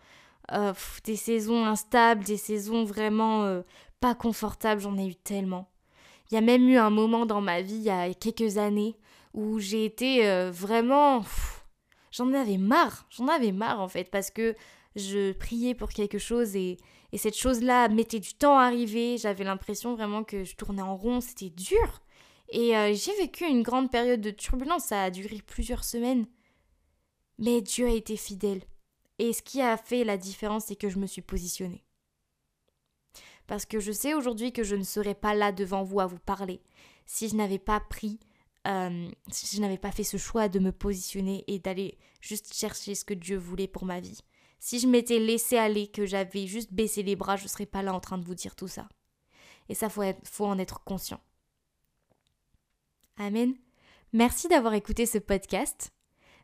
euh, 0.53 0.73
des 1.03 1.15
saisons 1.15 1.63
instables, 1.67 2.23
des 2.23 2.35
saisons 2.35 2.83
vraiment 2.83 3.43
euh, 3.43 3.61
pas 3.99 4.15
confortables, 4.15 4.81
j'en 4.81 4.97
ai 4.97 5.05
eu 5.05 5.13
tellement. 5.13 5.69
Il 6.31 6.33
y 6.33 6.37
a 6.39 6.41
même 6.41 6.67
eu 6.67 6.77
un 6.77 6.89
moment 6.89 7.27
dans 7.27 7.39
ma 7.39 7.61
vie, 7.61 7.75
il 7.75 7.83
y 7.83 7.91
a 7.91 8.11
quelques 8.15 8.57
années, 8.57 8.97
où 9.35 9.59
j'ai 9.59 9.85
été 9.85 10.27
euh, 10.27 10.49
vraiment... 10.49 11.23
J'en 12.09 12.33
avais 12.33 12.57
marre, 12.57 13.05
j'en 13.11 13.27
avais 13.27 13.51
marre 13.51 13.81
en 13.81 13.87
fait, 13.87 14.09
parce 14.09 14.31
que 14.31 14.55
je 14.95 15.31
priais 15.33 15.75
pour 15.75 15.89
quelque 15.89 16.17
chose 16.17 16.55
et, 16.55 16.77
et 17.11 17.19
cette 17.19 17.37
chose-là 17.37 17.87
mettait 17.89 18.19
du 18.19 18.33
temps 18.33 18.57
à 18.57 18.63
arriver, 18.63 19.19
j'avais 19.19 19.43
l'impression 19.43 19.93
vraiment 19.93 20.23
que 20.23 20.43
je 20.43 20.55
tournais 20.55 20.81
en 20.81 20.95
rond, 20.95 21.21
c'était 21.21 21.51
dur. 21.51 22.01
Et 22.49 22.73
j'ai 22.95 23.15
vécu 23.15 23.45
une 23.45 23.61
grande 23.61 23.91
période 23.91 24.21
de 24.21 24.31
turbulence, 24.31 24.85
ça 24.85 25.03
a 25.03 25.11
duré 25.11 25.37
plusieurs 25.45 25.83
semaines. 25.83 26.25
Mais 27.41 27.61
Dieu 27.61 27.87
a 27.87 27.91
été 27.91 28.15
fidèle. 28.15 28.63
Et 29.19 29.33
ce 29.33 29.41
qui 29.41 29.61
a 29.61 29.75
fait 29.75 30.03
la 30.03 30.17
différence, 30.17 30.65
c'est 30.65 30.75
que 30.75 30.89
je 30.89 30.99
me 30.99 31.07
suis 31.07 31.21
positionnée. 31.21 31.83
Parce 33.47 33.65
que 33.65 33.79
je 33.79 33.91
sais 33.91 34.13
aujourd'hui 34.13 34.53
que 34.53 34.63
je 34.63 34.75
ne 34.75 34.83
serais 34.83 35.15
pas 35.15 35.33
là 35.33 35.51
devant 35.51 35.83
vous 35.83 35.99
à 35.99 36.05
vous 36.05 36.19
parler 36.19 36.61
si 37.05 37.27
je 37.27 37.35
n'avais 37.35 37.59
pas 37.59 37.81
pris, 37.81 38.19
euh, 38.67 39.09
si 39.29 39.55
je 39.55 39.61
n'avais 39.61 39.77
pas 39.77 39.91
fait 39.91 40.05
ce 40.05 40.15
choix 40.15 40.47
de 40.47 40.59
me 40.59 40.71
positionner 40.71 41.43
et 41.47 41.59
d'aller 41.59 41.97
juste 42.21 42.53
chercher 42.53 42.95
ce 42.95 43.03
que 43.03 43.13
Dieu 43.13 43.37
voulait 43.37 43.67
pour 43.67 43.83
ma 43.83 43.99
vie. 43.99 44.19
Si 44.59 44.79
je 44.79 44.87
m'étais 44.87 45.19
laissé 45.19 45.57
aller, 45.57 45.87
que 45.87 46.05
j'avais 46.05 46.47
juste 46.47 46.71
baissé 46.71 47.03
les 47.03 47.15
bras, 47.15 47.35
je 47.35 47.43
ne 47.43 47.49
serais 47.49 47.65
pas 47.65 47.81
là 47.81 47.93
en 47.93 47.99
train 47.99 48.17
de 48.17 48.23
vous 48.23 48.35
dire 48.35 48.55
tout 48.55 48.67
ça. 48.67 48.87
Et 49.67 49.75
ça, 49.75 49.89
faut, 49.89 50.03
faut 50.23 50.45
en 50.45 50.59
être 50.59 50.83
conscient. 50.83 51.19
Amen. 53.17 53.55
Merci 54.13 54.47
d'avoir 54.47 54.73
écouté 54.73 55.05
ce 55.05 55.17
podcast. 55.17 55.91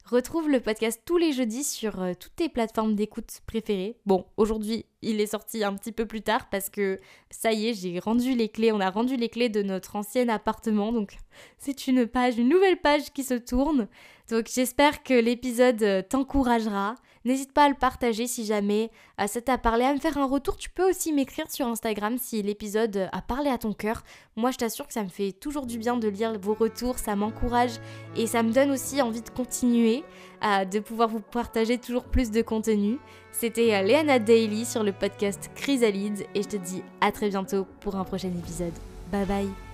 Retrouve 0.09 0.47
le 0.49 0.61
podcast 0.61 1.01
tous 1.03 1.17
les 1.17 1.33
jeudis 1.33 1.65
sur 1.65 2.01
euh, 2.01 2.13
toutes 2.17 2.37
tes 2.37 2.47
plateformes 2.47 2.95
d'écoute 2.95 3.41
préférées. 3.45 3.97
Bon, 4.05 4.25
aujourd'hui, 4.37 4.85
il 5.01 5.19
est 5.19 5.27
sorti 5.27 5.65
un 5.65 5.73
petit 5.73 5.91
peu 5.91 6.05
plus 6.05 6.21
tard 6.21 6.47
parce 6.49 6.69
que 6.69 6.97
ça 7.29 7.51
y 7.51 7.67
est, 7.67 7.73
j'ai 7.73 7.99
rendu 7.99 8.33
les 8.33 8.47
clés, 8.47 8.71
on 8.71 8.79
a 8.79 8.89
rendu 8.89 9.17
les 9.17 9.27
clés 9.27 9.49
de 9.49 9.61
notre 9.61 9.97
ancien 9.97 10.29
appartement. 10.29 10.93
Donc, 10.93 11.17
c'est 11.57 11.87
une 11.87 12.07
page, 12.07 12.37
une 12.37 12.47
nouvelle 12.47 12.79
page 12.79 13.11
qui 13.11 13.23
se 13.25 13.33
tourne. 13.33 13.89
Donc, 14.29 14.47
j'espère 14.47 15.03
que 15.03 15.13
l'épisode 15.13 15.83
euh, 15.83 16.01
t'encouragera. 16.01 16.95
N'hésite 17.25 17.51
pas 17.51 17.65
à 17.65 17.69
le 17.69 17.75
partager 17.75 18.27
si 18.27 18.45
jamais 18.45 18.91
euh, 19.19 19.27
ça 19.27 19.41
t'a 19.41 19.57
parlé, 19.57 19.85
à 19.85 19.93
me 19.93 19.99
faire 19.99 20.17
un 20.17 20.25
retour. 20.25 20.57
Tu 20.57 20.69
peux 20.69 20.89
aussi 20.89 21.13
m'écrire 21.13 21.49
sur 21.49 21.67
Instagram 21.67 22.17
si 22.17 22.41
l'épisode 22.41 22.97
euh, 22.97 23.07
a 23.11 23.21
parlé 23.21 23.49
à 23.49 23.57
ton 23.57 23.73
cœur. 23.73 24.03
Moi, 24.35 24.51
je 24.51 24.57
t'assure 24.57 24.87
que 24.87 24.93
ça 24.93 25.03
me 25.03 25.09
fait 25.09 25.31
toujours 25.31 25.65
du 25.65 25.77
bien 25.77 25.97
de 25.97 26.07
lire 26.07 26.39
vos 26.39 26.53
retours, 26.53 26.99
ça 26.99 27.15
m'encourage 27.15 27.71
et 28.15 28.27
ça 28.27 28.43
me 28.43 28.51
donne 28.51 28.71
aussi 28.71 29.01
envie 29.01 29.21
de 29.21 29.29
continuer, 29.29 30.03
euh, 30.43 30.65
de 30.65 30.79
pouvoir 30.79 31.09
vous 31.09 31.19
partager 31.19 31.77
toujours 31.77 32.05
plus 32.05 32.31
de 32.31 32.41
contenu. 32.41 32.99
C'était 33.31 33.83
Léana 33.83 34.19
Daily 34.19 34.65
sur 34.65 34.83
le 34.83 34.93
podcast 34.93 35.51
Chrysalide 35.55 36.25
et 36.33 36.43
je 36.43 36.47
te 36.47 36.57
dis 36.57 36.81
à 37.01 37.11
très 37.11 37.29
bientôt 37.29 37.67
pour 37.81 37.95
un 37.95 38.03
prochain 38.03 38.29
épisode. 38.29 38.73
Bye 39.11 39.25
bye 39.25 39.66